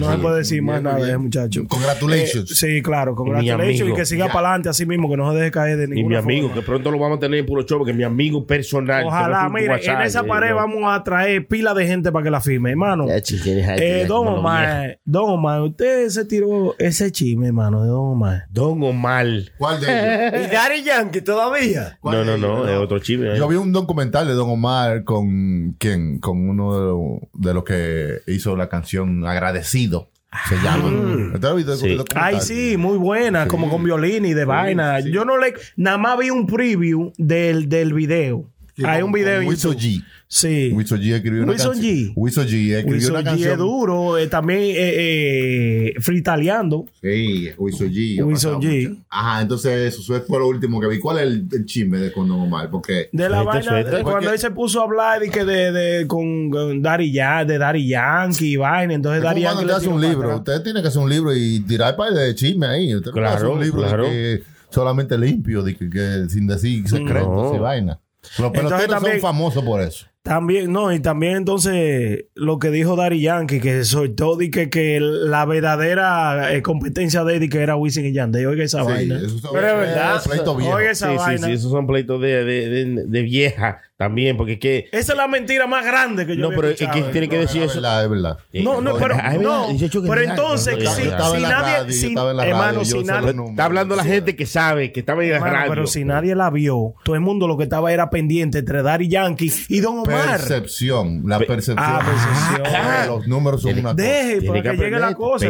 [0.00, 1.64] no se puede decir más Bien, nada de muchacho.
[1.68, 2.50] Congratulations.
[2.50, 5.50] Eh, sí, claro, congratulations y que siga para adelante así mismo, que no se deje
[5.50, 6.60] caer de Y ninguna mi amigo, forma.
[6.60, 9.04] que pronto lo vamos a tener en puro show, porque mi amigo personal.
[9.04, 12.22] Ojalá, un mire, WhatsApp, en esa eh, pared vamos a traer pila de gente para
[12.24, 13.06] que la firme, hermano.
[13.08, 14.30] Eh, don.
[14.30, 18.44] Omar, Don Omar, usted se tiró ese chisme, hermano, de Don Omar.
[18.50, 19.26] Don Omar.
[19.58, 20.46] ¿Cuál de ellos?
[20.46, 21.98] ¿Y Daddy Yankee todavía?
[22.00, 23.32] ¿Cuál No, no, no, es otro chisme.
[23.34, 23.38] eh.
[23.38, 27.64] Yo vi un documental de Don Omar con quién, con uno de, lo- de los
[27.64, 30.08] que hizo la canción Agradecido.
[30.48, 30.86] Se llama.
[31.34, 31.96] ¿Usted lo ha visto el Sí.
[32.14, 35.00] Ay, sí, muy buena, como con violín y de vaina.
[35.00, 38.44] Yo no le, nada más vi un preview del, del video.
[38.84, 39.76] Hay con- un video en YouTube.
[39.76, 40.02] G.
[40.32, 40.70] Sí.
[40.72, 41.92] Wiso G escribió una Wiso canción.
[41.96, 42.12] G.
[42.14, 43.50] Wiso G escribió Wiso una G canción.
[43.52, 46.86] es duro, eh, también eh, eh, fritaleando.
[47.02, 48.16] Sí, Wiso G.
[48.18, 48.24] G.
[48.24, 48.60] mucho.
[49.08, 50.98] Ajá, entonces eso fue lo último que vi.
[51.00, 52.70] ¿Cuál es el, el chisme de con Don Omar?
[52.70, 53.90] Porque De la Suelta, vaina, suelta.
[53.90, 57.46] cuando Porque- él se puso a hablar de que de, de- con, con Daddy Yan-
[57.48, 60.30] de Daddy Yankee y vaina, entonces es Daddy Yankee usted hace un libro.
[60.36, 60.38] atrás.
[60.58, 62.94] Usted tiene que hacer un libro y tirar para de chisme ahí.
[62.94, 64.04] Usted no Claro, un libro de claro.
[64.04, 67.56] que solamente limpio, de que, que sin decir secretos No.
[67.56, 67.98] y vaina.
[68.22, 70.06] Los Entonces peloteros también- son famosos por eso.
[70.22, 74.98] También, no, y también entonces lo que dijo Daddy Yankee, que soltó de que, que
[75.00, 78.46] la verdadera eh, competencia de Eddie que era Wisin y Yandel.
[78.46, 79.16] Oiga esa Sí, vaina.
[79.16, 80.22] eso son- Pero es verdad.
[80.22, 80.74] pleito viejo.
[80.74, 81.46] Oiga esa Sí, sí, vaina.
[81.46, 83.80] sí, esos son pleitos de, de, de, de vieja.
[84.00, 84.88] También, porque es que.
[84.92, 87.60] Esa es la mentira más grande que yo No, pero es que tiene que decir
[87.64, 87.82] Es eso.
[87.82, 88.38] verdad, es verdad.
[88.54, 90.30] No, no, pero, no, pero verdad.
[90.30, 93.34] entonces, si, yo estaba si en la nadie, si- hermano, si nadie.
[93.50, 95.68] Está hablando la gente que sabe, que estaba en la radio.
[95.68, 99.08] pero si nadie la vio, todo el mundo lo que estaba era pendiente entre Daddy
[99.08, 100.38] Yankee y Don Omar.
[100.38, 101.76] Percepción, la percepción.
[101.78, 102.82] Ah, percepción.
[102.82, 103.94] Ah, Los números son una cosa.
[103.96, 105.46] Deje para que, llegue la cosa,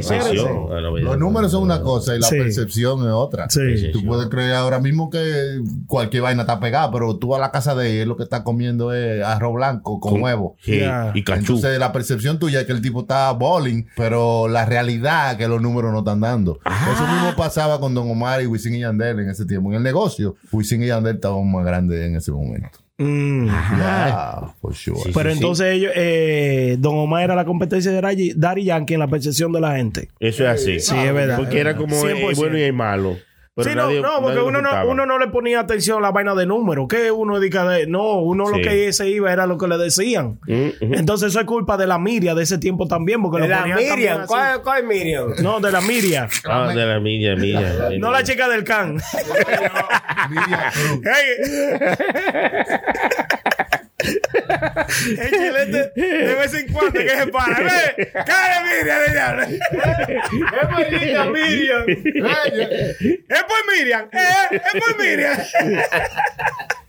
[1.01, 3.49] Los números son una cosa y la percepción es otra.
[3.49, 3.93] Sí.
[3.93, 7.77] Tú puedes creer ahora mismo que cualquier vaina está pegada, pero tú a la casa
[7.77, 10.57] de él lo que está comiendo es arroz blanco con, huevo.
[10.63, 10.81] Sí,
[11.15, 11.41] y cachú.
[11.41, 15.49] Entonces la percepción tuya es que el tipo está bowling, pero la realidad es que
[15.49, 16.59] los números no están dando.
[16.65, 19.71] Eso mismo pasaba con Don Omar y Wisin y Yandel en ese tiempo.
[19.71, 22.79] En el negocio, Wisin y Yandel estaban más grandes en ese momento.
[22.99, 23.47] Mm.
[23.47, 25.11] Yeah, for sure.
[25.15, 28.01] Pero entonces ellos, eh, Don Omar era la competencia de
[28.37, 30.11] Daddy- Yankee en la percepción de la gente.
[30.21, 30.81] Eso es así.
[30.81, 31.39] Sí, es verdad.
[31.39, 32.37] Porque era como el 100%.
[32.37, 33.17] bueno y el malo.
[33.57, 36.13] Pero sí, no, nadie- no, porque uno no, uno no le ponía atención a la
[36.13, 36.87] vaina de número.
[36.87, 37.89] Que uno diga de.
[37.89, 40.39] No, uno lo que se iba era lo que le decían.
[40.47, 40.95] Mm.
[40.95, 43.21] Entonces eso es culpa de la Miria de ese tiempo también.
[43.21, 44.07] Porque De lo la así.
[44.27, 45.33] ¿Cuál, cuál Miriam?
[45.43, 46.29] No, de la Miria.
[46.49, 47.91] Ah, de la milla, milla.
[47.99, 48.97] No la chica del can.
[50.31, 51.01] Miriam Cruz.
[55.19, 57.59] El chilete de vez en cuando que se para.
[57.61, 58.11] ¡Ve!
[58.13, 59.61] ¡Cállate, Miriam!
[60.61, 61.85] ¡Es maldita Miriam!
[63.29, 64.09] ¡Es por Miriam!
[64.13, 64.61] ¡Eh!
[64.75, 65.37] ¡Es por Miriam!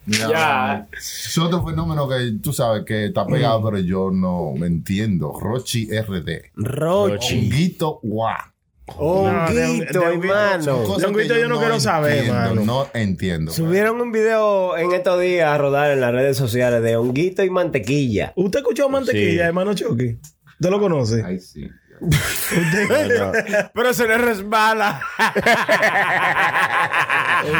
[0.08, 0.88] Ya.
[0.94, 5.32] Es otro fenómeno que tú sabes que está pegado, pero yo no me entiendo.
[5.40, 6.52] Rochi RD.
[6.56, 7.40] Rochi.
[7.40, 8.00] Honguito
[8.88, 10.78] Honguito, de- hermano.
[10.84, 12.66] Honguito yo no quiero saber, entiendo, mano.
[12.66, 13.52] No entiendo.
[13.52, 17.50] Subieron un video en estos días a rodar en las redes sociales de honguito y
[17.50, 18.34] mantequilla.
[18.36, 19.48] ¿Usted escuchó Mantequilla, Sí.
[19.48, 20.18] hermano Chucky?
[20.60, 21.24] ¿Usted lo conoce?
[21.26, 21.68] Ay, sí.
[23.74, 25.02] Pero se le resbala.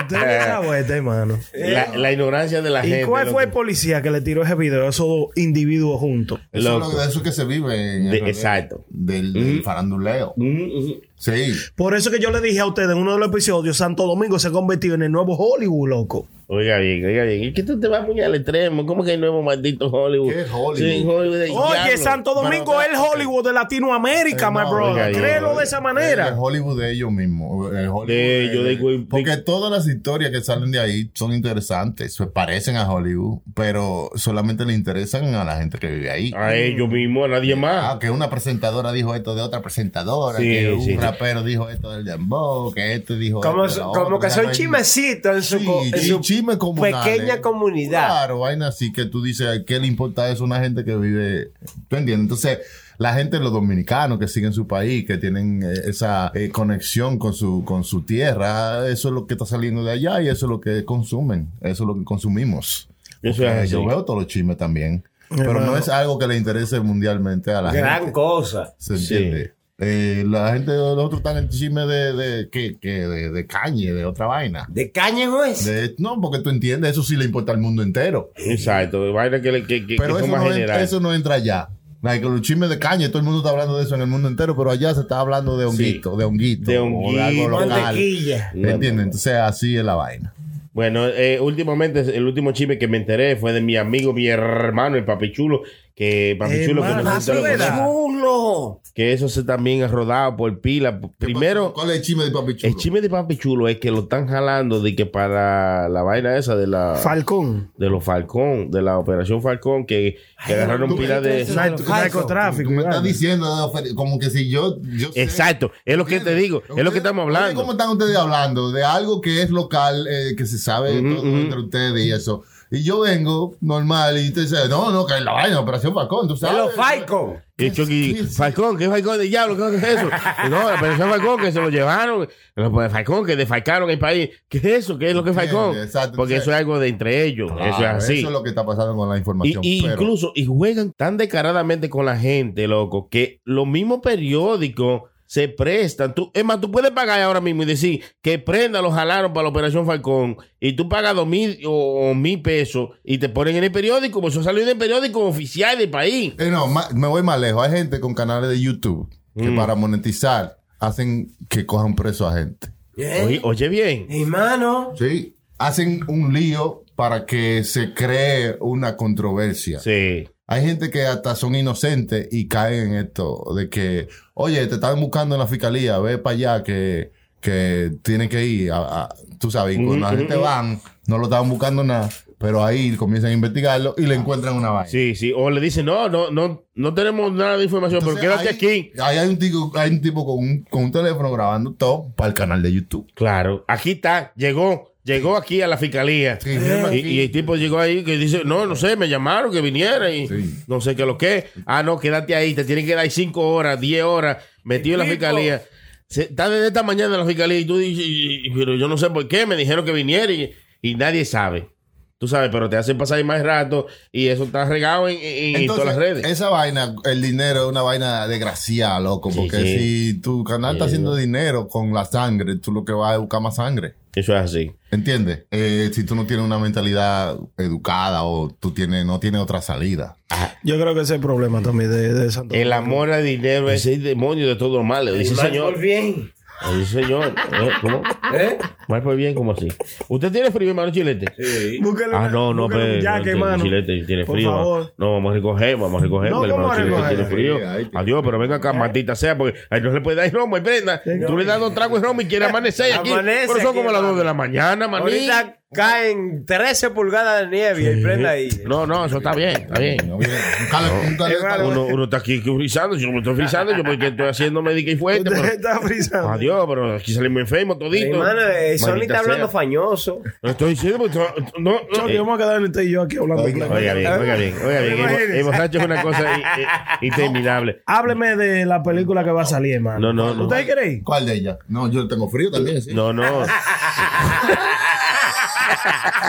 [0.02, 1.40] Usted hermano.
[1.54, 3.06] La, la ignorancia de la ¿Y gente.
[3.08, 6.40] cuál fue el policía que le tiró ese video a esos dos individuos juntos?
[6.52, 8.84] Eso es lo de eso que se vive en De- exacto.
[8.90, 10.34] Del, del faranduleo.
[10.38, 10.68] Mm.
[11.16, 11.54] Sí.
[11.76, 14.40] Por eso que yo le dije a ustedes en uno de los episodios, Santo Domingo
[14.40, 16.28] se ha convertido en el nuevo Hollywood, loco.
[16.54, 17.44] Oiga bien, oiga bien.
[17.46, 18.86] Es que tú te vas muy al extremo.
[18.86, 20.34] ¿Cómo que el nuevo maldito Hollywood?
[20.34, 20.76] ¿Qué es Hollywood?
[20.78, 21.98] Sí, Hollywood del Oye, diablo.
[22.04, 25.06] Santo Domingo es el Hollywood de Latinoamérica, Eh, my brother.
[25.06, 25.60] oiga, Créelo oiga.
[25.60, 26.36] de esa El manera.
[26.38, 27.72] Hollywood de ellos mismos.
[27.72, 31.32] El Hollywood De ellos, de- de- porque todas las historias que salen de ahí son
[31.34, 32.16] interesantes.
[32.16, 36.34] Se parecen a Hollywood, pero solamente le interesan a la gente que vive ahí.
[36.36, 37.96] A ellos mismos, a nadie más.
[37.96, 40.98] Ah, que una presentadora dijo esto de otra presentadora, Sí, que un sí.
[40.98, 44.34] rapero dijo esto del dembow, que este dijo Como, esto de la como otra, que
[44.36, 46.22] son chimecitos en su,
[46.58, 47.06] Comunales.
[47.06, 48.08] pequeña comunidad.
[48.08, 51.52] Claro, vaina así que tú dices, ¿qué le importa eso a una gente que vive?
[51.88, 52.20] ¿Tú entiendes?
[52.20, 52.60] Entonces,
[52.98, 57.34] la gente, los dominicanos que siguen su país, que tienen eh, esa eh, conexión con
[57.34, 60.50] su, con su tierra, eso es lo que está saliendo de allá y eso es
[60.50, 62.90] lo que consumen, eso es lo que consumimos.
[63.24, 65.04] Eso es yo veo todos los chismes también.
[65.36, 68.12] Pero no es algo que le interese mundialmente a la Gran gente.
[68.12, 68.74] cosa.
[68.78, 69.54] ¿Se entiende?
[69.84, 73.92] Eh, la gente de nosotros están en chisme de, de, que, que de, de cañe,
[73.94, 74.68] de otra vaina.
[74.70, 75.28] ¿De caña?
[75.66, 78.32] De- no, porque tú entiendes, eso sí le importa al mundo entero.
[78.36, 79.12] Exacto.
[79.12, 80.84] Vaina que, le- que, que, Pero que eso más no, en- generales.
[80.90, 81.70] eso no entra allá.
[82.04, 84.28] Like, los chismes de caña, todo el mundo está hablando de eso en el mundo
[84.28, 87.96] entero, pero allá se está hablando de honguito, de honguito, De o honguito, algo local.
[87.98, 89.06] ¿Entiendes?
[89.06, 90.34] Entonces así es la vaina.
[90.74, 94.96] Bueno, eh, últimamente el último chisme que me enteré fue de mi amigo, mi hermano,
[94.96, 95.64] el Papi Chulo,
[96.02, 98.82] que Papi Chulo, que, no Chulo.
[98.96, 101.00] eso se también ha rodado por pila.
[101.20, 102.70] Primero, ¿Cuál es el chisme de Papi Chulo?
[102.74, 106.36] el chisme de Papi Chulo es que lo están jalando de que para la vaina
[106.38, 107.72] esa de la Falcón.
[107.78, 112.70] de los Falcón, de la operación Falcón, que, que agarraron tú pila de Narcotráfico.
[112.70, 116.34] Tú me estás diciendo como que si yo, yo sé- Exacto, es lo que te
[116.34, 117.62] digo, es lo que estamos hablando.
[117.62, 118.72] ¿Cómo están ustedes hablando?
[118.72, 121.28] De algo que es local, eh, que se sabe todo ujú.
[121.28, 122.44] entre ustedes y eso.
[122.74, 126.28] Y yo vengo normal y te dice, no, no, que es la vaina, Operación Falcón,
[126.30, 126.58] tú sabes.
[126.58, 127.36] los Falcon.
[127.58, 128.38] Y Chucky, ¿Qué es?
[128.38, 129.58] Falcón, ¿qué Falcón de diablo?
[129.58, 130.10] ¿Qué es eso?
[130.46, 134.30] Y no, la operación Falcón que se lo llevaron, los Falcón que defalcaron el país.
[134.48, 134.98] ¿Qué es eso?
[134.98, 135.78] ¿Qué es lo que es Falcón?
[135.78, 136.16] Exacto.
[136.16, 138.20] Porque eso es algo de entre ellos, Claro, eso es así.
[138.20, 139.62] Eso es lo que está pasando con la Y, información.
[139.66, 145.04] y pero- incluso, y juegan tan descaradamente con la gente, loco, que los mismos periódicos
[145.32, 146.14] se prestan.
[146.14, 149.44] Tú, es más, tú puedes pagar ahora mismo y decir que prenda los jalaron para
[149.44, 153.56] la operación Falcón y tú pagas dos mil o, o mil pesos y te ponen
[153.56, 156.34] en el periódico, pues eso salió en el periódico oficial del país.
[156.38, 157.66] Eh, no, ma- me voy más lejos.
[157.66, 159.56] Hay gente con canales de YouTube que Mm.
[159.56, 162.68] para monetizar hacen que cojan preso a gente.
[162.98, 164.08] Oye, oye bien.
[164.10, 164.92] Hermano.
[165.00, 165.38] Sí.
[165.58, 169.80] Hacen un lío para que se cree una controversia.
[169.80, 170.28] Sí.
[170.52, 175.00] Hay gente que hasta son inocentes y caen en esto de que, oye, te están
[175.00, 178.72] buscando en la fiscalía, ve para allá que, que tienen que ir.
[178.72, 182.10] A, a- tú sabes, y cuando la gente van, no lo estaban buscando nada.
[182.38, 184.90] Pero ahí comienzan a investigarlo y le encuentran una vaina.
[184.90, 185.32] Sí, sí.
[185.36, 188.92] O le dicen, no, no, no, no tenemos nada de información, pero quédate ahí- aquí.
[189.00, 192.30] Ahí hay un tipo, hay un tipo con un, con un teléfono grabando todo para
[192.30, 193.08] el canal de YouTube.
[193.14, 196.40] Claro, aquí está, llegó, llegó aquí a la fiscalía.
[196.42, 196.50] Sí,
[196.94, 200.28] y, el tipo llegó ahí que dice, no, no sé, me llamaron que viniera y
[200.28, 200.64] Sí.
[200.68, 201.48] no sé qué lo que.
[201.66, 205.06] Ah, no, quédate ahí, te tienen que dar cinco horas, diez horas metido en la
[205.06, 205.62] fiscalía.
[206.08, 208.88] Se- está desde esta mañana en la fiscalía y tú dices, y- y- pero yo
[208.88, 211.70] no sé por qué, me dijeron que viniera y, y nadie sabe.
[212.18, 215.56] Tú sabes, pero te hacen pasar ahí más rato y eso está regado en, en-
[215.56, 216.24] en todas las redes.
[216.24, 219.32] esa vaina, el dinero es una vaina desgraciada, loco.
[219.36, 219.78] Porque sí.
[220.12, 221.16] si tu canal está haciendo no.
[221.16, 223.96] dinero con la sangre, tú lo que vas a buscar más sangre.
[224.16, 224.72] Eso es así.
[224.92, 225.46] ¿Entiendes?
[225.52, 230.18] Eh, si tú no tienes una mentalidad educada o tú tienes, no tienes otra salida.
[230.64, 233.70] Yo creo que ese es el problema también de, de Santo El amor al dinero
[233.70, 235.18] es el demonio de todo mal.
[235.18, 235.74] Dice señor.
[235.74, 236.32] por bien.
[236.70, 237.28] Sí, señor.
[237.54, 237.70] ¿Eh?
[237.82, 238.04] ¿Cómo?
[238.34, 238.58] ¿Eh?
[238.88, 239.68] Mal por bien, ¿cómo así?
[240.08, 241.34] ¿Usted tiene frío, hermano Chilete?
[241.38, 241.80] Sí.
[241.82, 243.02] Búsquele Ah, no, no, pero.
[243.04, 243.64] jaque, mano.
[243.64, 244.52] Chilete tiene Por frío.
[244.52, 244.94] favor.
[244.98, 246.30] No, vamos a recoger, vamos a recoger.
[246.32, 247.28] No, porque el ¿cómo hermano Chilete recoger?
[247.28, 247.56] tiene frío.
[247.70, 250.18] Ahí, ahí te- Adiós, pero venga acá, maldita sea, porque ahí no se le puede
[250.18, 251.02] dar romo y prenda.
[251.28, 253.12] Tú le das dos tragos de romo y quiere amanecer aquí.
[253.12, 254.18] Amanece Pero son aquí, como las dos hermano.
[254.18, 255.28] de la mañana, maní.
[255.74, 258.50] Caen 13 pulgadas de nieve y el prenda ahí.
[258.66, 260.12] No, no, eso está bien, está bien.
[260.12, 264.28] Un un Uno, uno está aquí frisando, yo no me estoy frisando, yo porque estoy
[264.28, 265.30] haciendo médica y fuerte.
[265.30, 266.30] Usted pero- está frisando.
[266.30, 268.10] Adiós, pero aquí salimos enfermos toditos.
[268.18, 269.52] Hermano, eh, Sony Maldita está hablando sea.
[269.54, 270.22] fañoso.
[270.42, 271.18] No estoy diciendo, porque
[271.60, 273.44] no, no, eh, vamos a quedar usted y yo aquí hablando.
[273.44, 273.76] Oiga, claro.
[273.76, 274.92] Oiga bien, oiga bien, oiga bien.
[274.94, 275.38] El, Imagínese.
[275.40, 277.82] el borracho es una cosa i- i- interminable.
[277.86, 280.00] Hábleme de la película que va a salir, hermano.
[280.00, 280.44] No, no, no.
[280.44, 281.04] ¿Usted quiere ir?
[281.04, 281.58] ¿Cuál de ellas?
[281.70, 282.94] No, yo tengo frío también, sí.
[282.94, 283.24] No, no.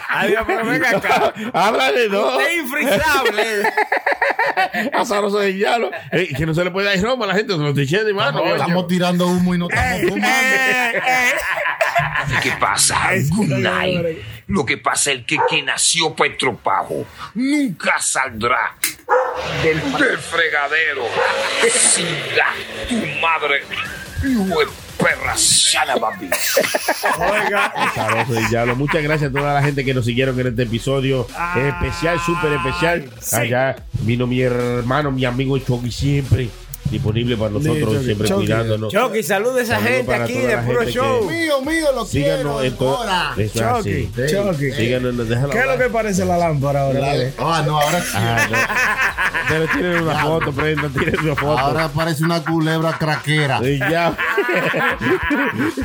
[0.08, 1.32] Adiós, pero venga acá.
[1.92, 2.36] De dos.
[2.36, 3.72] Usted es infrizable.
[4.92, 5.90] Azaroso de diablo.
[6.10, 8.38] Eh, que no se le puede dar romo a la gente, se lo diciendo, hermano.
[8.38, 10.28] Estamos, estamos tirando humo y no estamos fumando.
[12.42, 13.10] ¿Qué pasa?
[13.30, 14.18] Good night.
[14.48, 18.76] Lo que pasa es que quien nació para el tropajo nunca saldrá
[19.62, 21.04] del, del fregadero.
[21.70, 22.46] Siga
[22.88, 23.62] tu madre,
[24.24, 24.66] hijo de
[25.02, 26.30] perra sana, baby.
[27.74, 28.76] Azaroso de diablo.
[28.76, 31.26] Muchas gracias a toda la gente que nos siguieron en este episodio
[31.56, 33.10] especial, súper especial.
[33.32, 36.48] Allá vino mi hermano, mi amigo Chucky siempre
[36.92, 38.46] disponible para nosotros, Chucky, siempre Chucky.
[38.46, 38.92] cuidándonos.
[38.92, 41.30] Chucky, saluda a esa Saludos gente para aquí toda de la puro gente show.
[41.30, 42.36] Mío, mío, lo quiero.
[42.36, 42.96] Síganos en todo.
[42.98, 43.32] ahora.
[43.36, 44.10] Eso es así.
[44.14, 44.72] Chucky, Chucky.
[44.72, 45.86] Síganos, déjalo ¿Qué es lo hablar.
[45.88, 47.00] que parece la lámpara ahora?
[47.00, 47.34] mire?
[47.38, 48.08] Ah, no, ahora sí.
[48.14, 48.56] Ah, no.
[49.48, 51.58] Pero tienen una foto, prenda, tienen una foto.
[51.58, 53.58] Ahora parece una culebra craquera.
[53.58, 54.16] El diablo.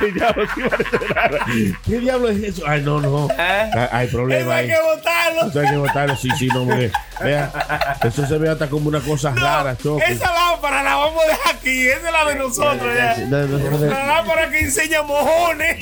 [0.01, 1.37] El diablo sí parece raro.
[1.85, 2.63] ¿Qué diablo es eso?
[2.67, 3.27] Ay, no, no.
[3.37, 4.69] Ah, Hay problema ahí.
[4.95, 5.49] votarlo.
[5.49, 6.15] Eso hay que botarlo.
[6.15, 6.91] Sí, sí, no, hombre.
[7.21, 7.51] Vea,
[8.03, 10.01] eso se ve hasta como una cosa rara, Choco.
[10.07, 11.87] Esa lámpara la vamos a dejar aquí.
[11.87, 12.95] Esa es la de nosotros.
[12.95, 13.15] ya.
[13.27, 15.77] La lámpara que enseña mojones.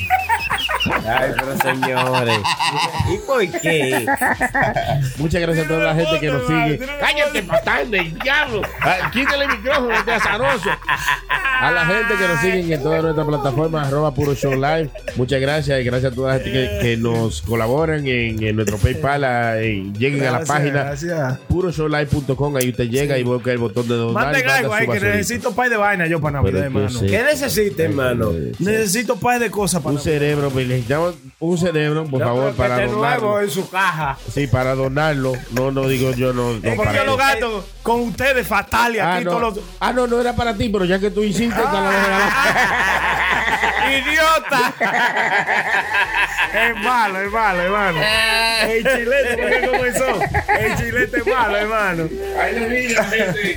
[1.07, 2.39] Ay, pero señores.
[3.09, 4.05] ¿Y por qué?
[5.17, 6.79] Muchas gracias a toda la gente que nos sigue.
[6.99, 8.61] Cállate, patán del diablo.
[8.81, 10.69] Ah, Quítale el micrófono, este azaroso.
[11.61, 14.89] A la gente que nos sigue en todas nuestras plataformas, arroba puro show live.
[15.15, 18.77] Muchas gracias y gracias a toda la gente que, que nos colaboran en, en nuestro
[18.77, 19.23] PayPal.
[19.23, 21.37] a- en- lleguen a la Gracias, página gracias.
[21.47, 22.55] puroshowlive.com.
[22.57, 24.11] Ahí usted llega y busca el botón de donar.
[24.11, 25.15] y Manden manda algo su ahí que basurita.
[25.17, 26.89] necesito pay de vaina yo para Navidad, hermano.
[26.89, 27.05] sí.
[27.07, 28.31] ¿Qué necesita, hermano?
[28.59, 32.93] Necesito pay de cosas para Un cerebro, pues, necesitamos un cerebro, por favor, para nuevo
[33.01, 33.41] donarlo.
[33.41, 34.17] en su caja.
[34.33, 35.33] Sí, para donarlo.
[35.51, 36.53] No, no digo yo, no.
[36.53, 39.31] no Porque para yo lo que- gasto con ustedes fatal y Ah aquí no.
[39.31, 39.65] todos los...
[39.79, 42.31] ah, no, no era para ti, pero ya que tú hiciste, te la dejo la-
[43.85, 44.73] ¡Idiota!
[46.53, 47.99] es malo, es malo, hermano.
[48.67, 50.19] El chilete, ¿por qué comenzó?
[50.59, 52.09] El chilete es malo, hermano.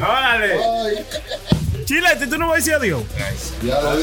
[0.01, 0.57] Órale.
[1.89, 3.03] Chilete, ¿tú no vas a decir adiós?
[3.64, 3.97] Ya lo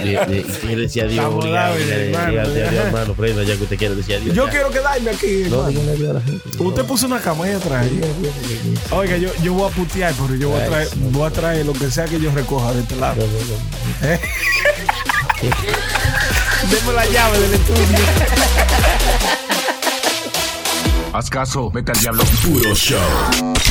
[0.00, 3.14] quiere decir adiós, obligado, hermano.
[3.14, 4.34] prenda, ya que usted quiere decir adiós.
[4.34, 4.50] Yo ya.
[4.50, 6.48] quiero quedarme aquí, No, adiós a la gente.
[6.58, 7.86] Usted puso una cama ahí atrás.
[8.90, 11.72] Oiga, yo, yo voy a putear, pero yo voy a traer, voy a traer lo
[11.72, 13.22] que sea que yo recoja de este lado.
[14.02, 14.18] ¿Eh?
[16.72, 17.98] Deme la llave del estudio.
[21.14, 22.24] Haz caso, vete al diablo.
[22.42, 22.98] Puro show.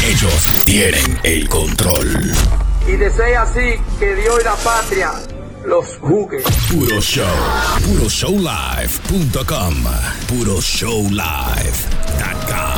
[0.07, 2.31] Ellos tienen el control.
[2.87, 5.11] y desea así que Dios y la patria
[5.65, 6.41] los juzgue.
[6.71, 7.27] Puro show.
[7.85, 9.83] Puroshowlive.com.
[10.29, 12.72] Puroshowlive.com.